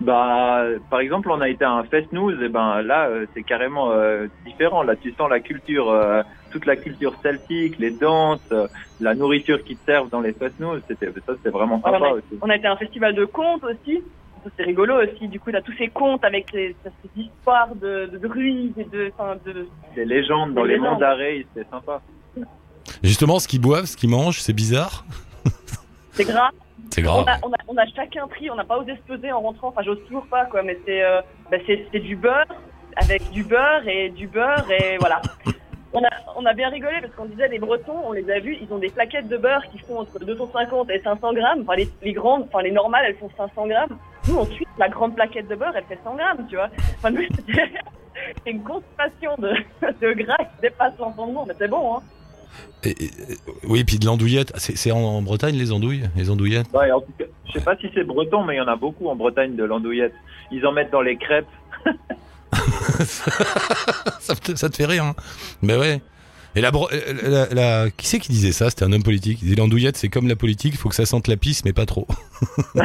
Bah, 0.00 0.62
par 0.90 1.00
exemple, 1.00 1.30
on 1.30 1.40
a 1.40 1.48
été 1.48 1.64
à 1.64 1.70
un 1.72 1.84
fest 1.84 2.12
news, 2.12 2.42
et 2.42 2.48
ben 2.50 2.82
là, 2.82 3.06
euh, 3.08 3.24
c'est 3.32 3.42
carrément 3.42 3.92
euh, 3.92 4.26
différent. 4.44 4.82
Là, 4.82 4.94
tu 4.94 5.12
sens 5.14 5.30
la 5.30 5.40
culture, 5.40 5.88
euh, 5.90 6.22
toute 6.50 6.66
la 6.66 6.76
culture 6.76 7.14
celtique, 7.22 7.78
les 7.78 7.92
danses, 7.92 8.40
euh, 8.52 8.68
la 9.00 9.14
nourriture 9.14 9.64
qui 9.64 9.74
te 9.74 9.84
servent 9.86 10.10
dans 10.10 10.20
les 10.20 10.34
fest 10.34 10.54
news. 10.60 10.80
C'était 10.86 11.06
ça, 11.06 11.32
c'était 11.36 11.48
vraiment 11.48 11.80
sympa 11.80 11.98
ouais. 11.98 12.12
aussi. 12.12 12.38
On 12.42 12.50
a 12.50 12.56
été 12.56 12.66
à 12.66 12.72
un 12.72 12.76
festival 12.76 13.14
de 13.14 13.24
contes 13.24 13.64
aussi. 13.64 14.02
C'est 14.56 14.64
rigolo 14.64 15.02
aussi. 15.02 15.28
Du 15.28 15.40
coup, 15.40 15.50
t'as 15.50 15.62
tous 15.62 15.74
ces 15.76 15.88
contes 15.88 16.24
avec 16.24 16.46
ces, 16.52 16.76
ces 16.84 17.20
histoires 17.22 17.74
de, 17.74 18.06
de 18.06 18.18
druides 18.18 18.78
et 18.78 18.84
de, 18.84 19.10
enfin, 19.16 19.36
de, 19.44 19.66
Les 19.96 20.04
légendes 20.04 20.52
dans 20.54 20.62
Les 20.64 20.78
monts 20.78 20.98
d'arrêt, 20.98 21.44
c'était 21.54 21.68
sympa. 21.70 22.00
Justement, 23.06 23.38
ce 23.38 23.48
qu'ils 23.48 23.60
boivent, 23.60 23.86
ce 23.86 23.96
qu'ils 23.96 24.10
mangent, 24.10 24.40
c'est 24.40 24.52
bizarre. 24.52 25.04
c'est 26.12 26.24
gras. 26.24 26.50
C'est 26.90 27.00
On 27.06 27.22
grave. 27.22 27.28
a, 27.28 27.38
on, 27.46 27.52
a, 27.52 27.56
on 27.68 27.76
a 27.76 27.86
chacun 27.94 28.26
pris, 28.28 28.50
on 28.50 28.54
n'a 28.54 28.64
pas 28.64 28.78
osé 28.78 28.94
se 28.96 29.00
peser 29.12 29.32
en 29.32 29.40
rentrant, 29.40 29.68
enfin 29.68 29.82
j'ose 29.84 29.98
toujours 30.06 30.26
pas 30.26 30.44
quoi, 30.46 30.62
mais 30.62 30.78
c'est 30.86 31.02
euh, 31.02 31.20
bah, 31.50 31.58
du 31.92 32.16
beurre 32.16 32.46
avec 32.96 33.28
du 33.30 33.42
beurre 33.44 33.86
et 33.86 34.08
du 34.10 34.26
beurre 34.26 34.64
et 34.70 34.96
voilà. 34.98 35.20
On 35.92 36.02
a, 36.02 36.08
on 36.36 36.44
a 36.46 36.52
bien 36.52 36.68
rigolé 36.68 37.00
parce 37.00 37.12
qu'on 37.14 37.24
disait 37.26 37.48
les 37.48 37.58
Bretons, 37.58 38.00
on 38.04 38.12
les 38.12 38.30
a 38.30 38.38
vus, 38.38 38.56
ils 38.60 38.72
ont 38.72 38.78
des 38.78 38.88
plaquettes 38.90 39.28
de 39.28 39.36
beurre 39.36 39.62
qui 39.72 39.78
font 39.78 39.98
entre 40.00 40.18
250 40.18 40.90
et 40.90 41.00
500 41.02 41.32
grammes. 41.32 41.62
Enfin 41.62 41.76
les, 41.76 41.88
les 42.02 42.12
grandes, 42.12 42.44
enfin 42.44 42.62
les 42.62 42.70
normales 42.72 43.04
elles 43.08 43.16
font 43.16 43.30
500 43.36 43.66
grammes. 43.66 43.96
Nous 44.28 44.36
ensuite 44.38 44.68
la 44.78 44.88
grande 44.88 45.14
plaquette 45.14 45.48
de 45.48 45.54
beurre 45.54 45.72
elle 45.76 45.84
fait 45.84 45.98
100 46.04 46.14
grammes, 46.16 46.46
tu 46.48 46.56
vois. 46.56 46.68
Enfin 46.98 47.10
nous 47.10 47.22
c'est 48.44 48.50
une 48.50 48.62
consommation 48.62 49.34
de, 49.38 49.52
de 50.00 50.12
gras 50.24 50.36
qui 50.38 50.60
dépasse 50.62 50.94
l'entendement, 50.98 51.44
mais 51.46 51.54
c'est 51.58 51.68
bon 51.68 51.96
hein. 51.96 52.02
Et- 52.84 52.90
et- 53.04 53.10
oui, 53.64 53.84
puis 53.84 53.98
de 53.98 54.06
l'andouillette. 54.06 54.52
C'est 54.56 54.76
c'est 54.76 54.92
en, 54.92 54.98
en 54.98 55.22
Bretagne 55.22 55.56
les 55.56 55.72
andouilles, 55.72 56.04
les 56.16 56.30
andouillettes? 56.30 56.66
Ouais, 56.72 56.90
en 56.92 57.00
tout 57.00 57.12
cas, 57.18 57.24
je 57.46 57.52
sais 57.52 57.60
pas 57.64 57.76
si 57.76 57.88
c'est 57.94 58.04
breton, 58.04 58.44
mais 58.44 58.54
il 58.54 58.58
y 58.58 58.60
en 58.60 58.68
a 58.68 58.76
beaucoup 58.76 59.08
en 59.08 59.16
Bretagne 59.16 59.56
de 59.56 59.64
l'andouillette. 59.64 60.14
Ils 60.52 60.64
en 60.66 60.72
mettent 60.72 60.92
dans 60.92 61.00
les 61.02 61.16
crêpes. 61.16 61.46
ça, 64.20 64.34
te, 64.36 64.54
ça 64.54 64.68
te 64.70 64.76
fait 64.76 64.86
rire. 64.86 65.04
Hein 65.04 65.14
mais 65.62 65.76
ouais. 65.76 66.00
Et 66.54 66.60
la, 66.62 66.70
bro- 66.70 66.88
la, 66.90 67.46
la- 67.48 67.54
la- 67.84 67.90
qui 67.90 68.06
c'est 68.06 68.18
qui 68.18 68.30
disait 68.32 68.52
ça? 68.52 68.70
C'était 68.70 68.84
un 68.84 68.92
homme 68.92 69.02
politique. 69.02 69.40
Il 69.42 69.44
disait 69.46 69.56
l'andouillette, 69.56 69.96
c'est 69.96 70.08
comme 70.08 70.26
la 70.28 70.36
politique, 70.36 70.72
il 70.74 70.78
faut 70.78 70.88
que 70.88 70.94
ça 70.94 71.04
sente 71.04 71.28
la 71.28 71.36
pisse, 71.36 71.64
mais 71.64 71.72
pas 71.74 71.84
trop. 71.86 72.06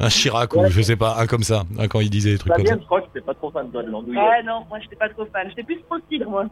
Un 0.00 0.08
Chirac 0.08 0.54
ou 0.54 0.66
je 0.68 0.82
sais 0.82 0.96
pas, 0.96 1.16
un 1.18 1.26
comme 1.26 1.42
ça, 1.42 1.64
un 1.78 1.88
quand 1.88 2.00
il 2.00 2.10
disait 2.10 2.32
des 2.32 2.38
trucs 2.38 2.52
comme 2.52 2.66
ça. 2.66 2.74
Je 2.78 2.84
crois 2.84 3.00
que 3.00 3.06
c'était 3.12 3.24
pas 3.24 3.34
trop 3.34 3.50
fan 3.50 3.70
de 3.70 3.80
l'andouillette. 3.80 4.22
Ouais 4.22 4.42
non, 4.44 4.64
moi 4.68 4.78
j'étais 4.82 4.96
pas 4.96 5.08
trop 5.08 5.24
fan, 5.32 5.48
j'étais 5.48 5.62
plus 5.62 5.78
cidre 6.10 6.28
moi. 6.28 6.44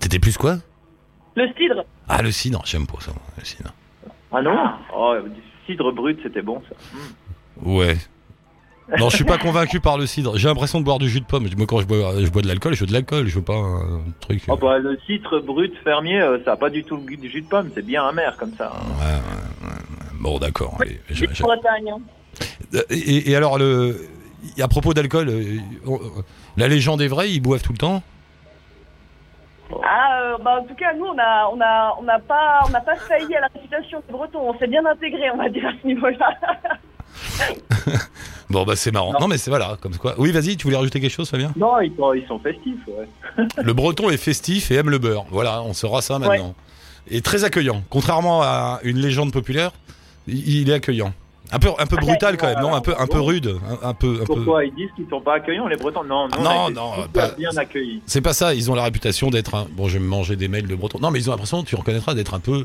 T'étais 0.00 0.18
plus 0.18 0.36
quoi? 0.36 0.58
Le 1.34 1.46
cidre, 1.58 1.84
Ah, 2.08 2.22
le 2.22 2.30
cidre, 2.30 2.62
j'aime 2.64 2.86
pas 2.86 2.98
ça, 3.00 3.12
le 3.38 3.44
cidre. 3.44 3.72
Ah 4.32 4.42
non? 4.42 4.56
Oh, 4.94 5.14
du 5.24 5.40
cidre 5.66 5.92
brut, 5.92 6.18
c'était 6.22 6.42
bon 6.42 6.62
ça. 6.68 6.76
Ouais. 7.62 7.96
Non, 8.98 9.10
je 9.10 9.16
suis 9.16 9.24
pas 9.24 9.36
convaincu 9.38 9.80
par 9.80 9.98
le 9.98 10.06
cidre. 10.06 10.36
J'ai 10.36 10.46
l'impression 10.46 10.78
de 10.78 10.84
boire 10.84 10.98
du 10.98 11.08
jus 11.08 11.20
de 11.20 11.26
pomme. 11.26 11.48
Moi, 11.56 11.66
quand 11.66 11.80
je 11.80 11.86
bois, 11.86 12.22
je 12.22 12.30
bois 12.30 12.42
de 12.42 12.46
l'alcool, 12.46 12.74
je 12.74 12.80
veux 12.80 12.86
de 12.86 12.92
l'alcool, 12.92 13.26
je 13.26 13.34
veux 13.34 13.44
pas 13.44 13.56
un 13.56 14.00
truc. 14.20 14.44
Oh 14.48 14.56
bah 14.56 14.78
le 14.78 14.96
cidre 15.06 15.40
brut 15.40 15.74
fermier, 15.82 16.20
euh, 16.20 16.38
ça 16.44 16.52
a 16.52 16.56
pas 16.56 16.70
du 16.70 16.84
tout 16.84 16.96
le 16.96 17.02
goût 17.02 17.16
du 17.16 17.28
jus 17.28 17.42
de 17.42 17.48
pomme, 17.48 17.70
c'est 17.74 17.84
bien 17.84 18.04
amer 18.06 18.36
comme 18.36 18.52
ça. 18.56 18.72
Ouais, 19.00 19.04
ouais, 19.04 19.68
ouais. 19.68 19.74
Bon, 20.20 20.38
d'accord. 20.38 20.78
Hein. 20.80 21.98
Et, 22.90 23.30
et 23.30 23.36
alors, 23.36 23.58
le, 23.58 24.06
à 24.60 24.68
propos 24.68 24.94
d'alcool, 24.94 25.28
euh, 25.30 25.58
la 26.56 26.68
légende 26.68 27.02
est 27.02 27.08
vraie, 27.08 27.30
ils 27.30 27.40
boivent 27.40 27.62
tout 27.62 27.72
le 27.72 27.78
temps? 27.78 28.02
Ah, 29.82 30.20
euh, 30.22 30.36
bah, 30.42 30.60
en 30.60 30.64
tout 30.64 30.74
cas, 30.74 30.94
nous, 30.94 31.06
on 31.06 31.18
a, 31.18 31.50
on 31.52 31.60
a, 31.60 31.96
on 31.98 32.02
n'a 32.02 32.18
pas, 32.18 32.60
on 32.66 32.70
n'a 32.70 32.80
pas 32.80 32.96
failli 32.96 33.34
à 33.34 33.40
la 33.40 33.48
réputation 33.52 34.02
des 34.06 34.12
Bretons. 34.12 34.50
On 34.50 34.58
s'est 34.58 34.66
bien 34.66 34.84
intégré, 34.86 35.30
on 35.30 35.36
va 35.36 35.48
dire, 35.48 35.66
à 35.66 35.72
ce 35.80 35.86
niveau-là. 35.86 36.36
Bon, 38.48 38.64
bah 38.64 38.76
c'est 38.76 38.92
marrant. 38.92 39.12
Non, 39.18 39.26
mais 39.26 39.38
c'est 39.38 39.50
voilà, 39.50 39.76
comme 39.80 39.96
quoi. 39.96 40.14
Oui, 40.18 40.30
vas-y, 40.30 40.56
tu 40.56 40.64
voulais 40.64 40.76
rajouter 40.76 41.00
quelque 41.00 41.12
chose, 41.12 41.28
Fabien? 41.28 41.52
Non, 41.56 41.80
ils 41.80 41.92
sont, 41.96 42.14
ils 42.14 42.24
sont 42.26 42.38
festifs, 42.38 42.78
ouais. 42.86 43.44
Le 43.62 43.72
breton 43.72 44.08
est 44.08 44.16
festif 44.16 44.70
et 44.70 44.76
aime 44.76 44.88
le 44.88 44.98
beurre. 44.98 45.26
Voilà, 45.30 45.62
on 45.62 45.72
saura 45.72 46.00
ça 46.00 46.18
maintenant. 46.18 46.54
Et 47.08 47.22
très 47.22 47.44
accueillant. 47.44 47.82
Contrairement 47.90 48.42
à 48.42 48.78
une 48.84 48.98
légende 48.98 49.32
populaire, 49.32 49.72
il 50.26 50.70
est 50.70 50.74
accueillant. 50.74 51.12
Un 51.52 51.58
peu, 51.60 51.68
un 51.78 51.86
peu 51.86 51.96
brutal 51.96 52.36
quand 52.36 52.46
même, 52.46 52.60
non? 52.60 52.74
Un 52.74 52.80
peu, 52.80 52.94
un 52.98 53.06
peu 53.06 53.20
rude, 53.20 53.56
un, 53.82 53.88
un 53.90 53.94
peu, 53.94 54.14
un 54.14 54.18
peu. 54.18 54.24
Pourquoi 54.24 54.64
ils 54.64 54.74
disent 54.74 54.90
qu'ils 54.96 55.08
sont 55.08 55.20
pas 55.20 55.34
accueillants 55.34 55.68
les 55.68 55.76
Bretons? 55.76 56.02
Non, 56.04 56.26
Ah 56.32 56.36
non, 56.38 56.44
on 56.44 56.48
a 56.48 56.64
été 56.70 56.74
non, 56.74 56.92
super 57.02 57.28
pas- 57.30 57.34
bien 57.36 57.56
accueillis. 57.56 58.02
C'est 58.06 58.20
pas 58.20 58.32
ça. 58.32 58.52
Ils 58.54 58.70
ont 58.70 58.74
la 58.74 58.82
réputation 58.82 59.30
d'être 59.30 59.54
un. 59.54 59.66
Bon, 59.72 59.86
je 59.88 59.94
vais 59.94 60.00
me 60.04 60.08
manger 60.08 60.34
des 60.36 60.48
mails 60.48 60.66
de 60.66 60.74
breton. 60.74 60.98
Non, 61.00 61.10
mais 61.10 61.20
ils 61.20 61.28
ont 61.28 61.32
l'impression, 61.32 61.62
tu 61.62 61.76
reconnaîtras, 61.76 62.14
d'être 62.14 62.34
un 62.34 62.40
peu, 62.40 62.64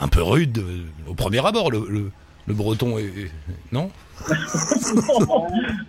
un 0.00 0.08
peu 0.08 0.22
rude 0.22 0.58
euh, 0.58 0.82
au 1.08 1.14
premier 1.14 1.44
abord. 1.46 1.70
Le, 1.70 1.86
le, 1.88 2.10
le 2.46 2.54
breton 2.54 2.98
est, 2.98 3.30
non 3.72 3.90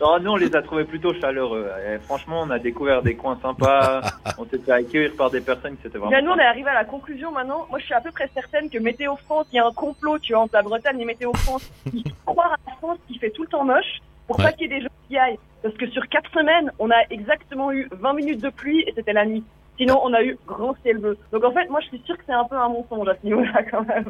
Non, 0.01 0.19
nous 0.19 0.31
on 0.31 0.35
les 0.35 0.55
a 0.55 0.61
trouvés 0.61 0.83
plutôt 0.85 1.13
chaleureux. 1.19 1.69
Et 1.87 1.97
franchement, 1.99 2.41
on 2.41 2.49
a 2.49 2.59
découvert 2.59 3.01
des 3.01 3.15
coins 3.15 3.37
sympas. 3.41 4.01
on 4.37 4.45
s'est 4.45 4.59
fait 4.59 4.71
accueillir 4.71 5.11
par 5.17 5.29
des 5.29 5.41
personnes 5.41 5.75
qui 5.77 5.83
c'était 5.83 5.97
vraiment. 5.97 6.11
Bien, 6.11 6.21
nous, 6.21 6.31
on 6.31 6.37
est 6.37 6.45
arrivé 6.45 6.69
à 6.69 6.73
la 6.73 6.85
conclusion 6.85 7.31
maintenant. 7.31 7.65
Moi, 7.69 7.79
je 7.79 7.85
suis 7.85 7.93
à 7.93 8.01
peu 8.01 8.11
près 8.11 8.29
certaine 8.33 8.69
que 8.69 8.79
Météo 8.79 9.15
France, 9.25 9.47
il 9.51 9.57
y 9.57 9.59
a 9.59 9.65
un 9.67 9.71
complot, 9.71 10.19
tu 10.19 10.33
vois, 10.33 10.43
entre 10.43 10.55
la 10.55 10.63
Bretagne 10.63 10.99
et 10.99 11.05
Météo 11.05 11.31
France. 11.33 11.69
Ils 11.93 12.03
croient 12.25 12.45
à 12.53 12.57
la 12.69 12.75
France 12.77 12.97
qui 13.07 13.17
fait 13.17 13.29
tout 13.31 13.43
le 13.43 13.49
temps 13.49 13.63
moche 13.63 13.99
pour 14.27 14.37
Ouais. 14.39 14.45
pas 14.45 14.51
qu'il 14.51 14.69
y 14.69 14.73
ait 14.75 14.79
des 14.79 14.83
gens 14.83 14.89
qui 15.07 15.17
aillent. 15.17 15.39
Parce 15.63 15.75
que 15.75 15.87
sur 15.89 16.07
quatre 16.09 16.29
semaines, 16.31 16.71
on 16.79 16.91
a 16.91 17.01
exactement 17.09 17.71
eu 17.71 17.87
20 17.91 18.13
minutes 18.13 18.41
de 18.41 18.49
pluie 18.49 18.81
et 18.87 18.93
c'était 18.95 19.13
la 19.13 19.25
nuit. 19.25 19.43
Sinon, 19.77 19.99
on 20.03 20.13
a 20.13 20.23
eu 20.23 20.37
grand 20.47 20.75
ciel 20.83 20.97
bleu. 20.97 21.17
Donc, 21.31 21.43
en 21.43 21.51
fait, 21.51 21.67
moi, 21.69 21.79
je 21.81 21.87
suis 21.87 22.01
sûre 22.05 22.17
que 22.17 22.23
c'est 22.25 22.33
un 22.33 22.45
peu 22.45 22.55
un 22.55 22.69
mensonge 22.69 23.07
à 23.07 23.15
ce 23.21 23.25
niveau-là, 23.27 23.61
quand 23.71 23.85
même. 23.87 24.05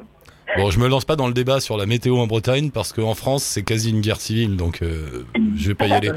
Bon, 0.58 0.70
je 0.72 0.80
me 0.80 0.88
lance 0.88 1.04
pas 1.04 1.18
dans 1.18 1.28
le 1.28 1.34
débat 1.34 1.60
sur 1.60 1.76
la 1.78 1.86
météo 1.86 2.18
en 2.20 2.26
Bretagne 2.28 2.72
parce 2.72 2.94
qu'en 2.94 3.16
France, 3.16 3.44
c'est 3.44 3.64
quasi 3.64 3.90
une 3.90 4.00
guerre 4.00 4.22
civile, 4.22 4.56
donc 4.56 4.82
euh, 4.82 5.26
je 5.58 5.68
vais 5.68 5.76
pas 5.76 5.88
y 5.88 5.92
aller. 5.92 6.12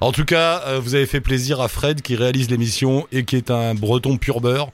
En 0.00 0.12
tout 0.12 0.24
cas, 0.24 0.62
euh, 0.68 0.78
vous 0.80 0.94
avez 0.94 1.06
fait 1.06 1.20
plaisir 1.20 1.60
à 1.60 1.66
Fred 1.66 2.00
qui 2.00 2.14
réalise 2.14 2.48
l'émission 2.50 3.04
et 3.10 3.24
qui 3.24 3.34
est 3.34 3.50
un 3.50 3.74
breton 3.74 4.16
pur 4.16 4.40
beurre. 4.40 4.68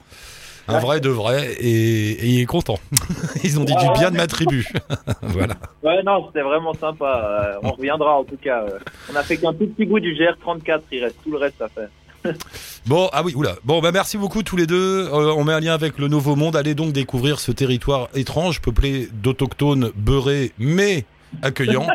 Un 0.67 0.77
vrai 0.79 1.01
de 1.01 1.09
vrai, 1.09 1.51
et, 1.59 2.11
et 2.11 2.25
il 2.27 2.39
est 2.41 2.45
content. 2.45 2.77
Ils 3.43 3.59
ont 3.59 3.63
dit 3.63 3.75
du 3.75 3.91
bien 3.99 4.11
de 4.11 4.15
ma 4.15 4.27
tribu. 4.27 4.65
voilà. 5.23 5.55
Ouais, 5.83 6.01
non, 6.03 6.27
c'était 6.27 6.43
vraiment 6.43 6.73
sympa. 6.75 7.55
Euh, 7.55 7.59
on 7.63 7.71
reviendra 7.71 8.19
en 8.19 8.23
tout 8.23 8.37
cas. 8.37 8.63
euh. 8.63 8.77
On 9.11 9.15
a 9.15 9.23
fait 9.23 9.35
qu'un 9.37 9.53
tout 9.53 9.67
petit 9.67 9.85
bout 9.85 9.99
du 9.99 10.13
GR34, 10.13 10.81
il 10.91 11.03
reste 11.03 11.17
tout 11.23 11.31
le 11.31 11.39
reste 11.39 11.61
à 11.61 11.67
faire. 11.67 11.89
Bon, 12.87 13.09
ah 13.13 13.21
oui, 13.23 13.33
oula. 13.35 13.55
Bon, 13.63 13.79
bah 13.79 13.91
merci 13.91 14.17
beaucoup 14.17 14.41
tous 14.41 14.57
les 14.57 14.65
deux. 14.65 15.05
Euh, 15.05 15.33
on 15.37 15.43
met 15.43 15.53
un 15.53 15.59
lien 15.59 15.73
avec 15.73 15.99
le 15.99 16.07
Nouveau 16.07 16.35
Monde. 16.35 16.55
Allez 16.55 16.73
donc 16.73 16.93
découvrir 16.93 17.39
ce 17.39 17.51
territoire 17.51 18.09
étrange, 18.15 18.59
peuplé 18.59 19.07
d'autochtones 19.13 19.91
beurrés, 19.95 20.51
mais 20.57 21.05
accueillants 21.41 21.87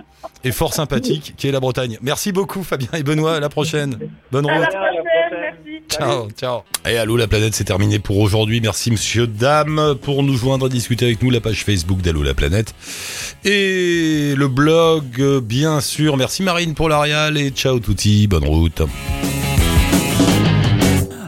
et 0.44 0.52
fort 0.52 0.74
sympathiques, 0.74 1.34
qui 1.36 1.48
est 1.48 1.52
la 1.52 1.60
Bretagne. 1.60 1.98
Merci 2.02 2.32
beaucoup, 2.32 2.62
Fabien 2.62 2.88
et 2.94 3.02
Benoît. 3.02 3.36
À 3.36 3.40
la 3.40 3.48
prochaine. 3.48 3.98
Bonne 4.30 4.46
route. 4.46 4.54
à 4.54 4.60
la 4.60 4.66
prochaine, 4.66 5.02
prochaine. 5.02 5.54
merci. 5.64 5.82
Ciao, 5.88 6.30
ciao. 6.30 6.60
Et 6.88 6.96
allô 6.96 7.16
la 7.16 7.26
planète, 7.26 7.54
c'est 7.54 7.64
terminé 7.64 7.98
pour 7.98 8.18
aujourd'hui. 8.18 8.60
Merci 8.60 8.90
monsieur, 8.90 9.26
dame, 9.26 9.96
pour 10.00 10.22
nous 10.22 10.36
joindre, 10.36 10.68
discuter 10.68 11.06
avec 11.06 11.22
nous, 11.22 11.30
la 11.30 11.40
page 11.40 11.64
Facebook 11.64 12.00
d'Allô 12.00 12.22
la 12.22 12.34
planète. 12.34 12.74
Et 13.44 14.34
le 14.36 14.48
blog, 14.48 15.04
euh, 15.18 15.40
bien 15.40 15.80
sûr. 15.80 16.16
Merci 16.16 16.42
Marine 16.42 16.74
pour 16.74 16.88
l'Arial 16.88 17.36
et 17.36 17.50
ciao 17.50 17.78
touti, 17.80 18.26
bonne 18.26 18.44
route. 18.44 18.82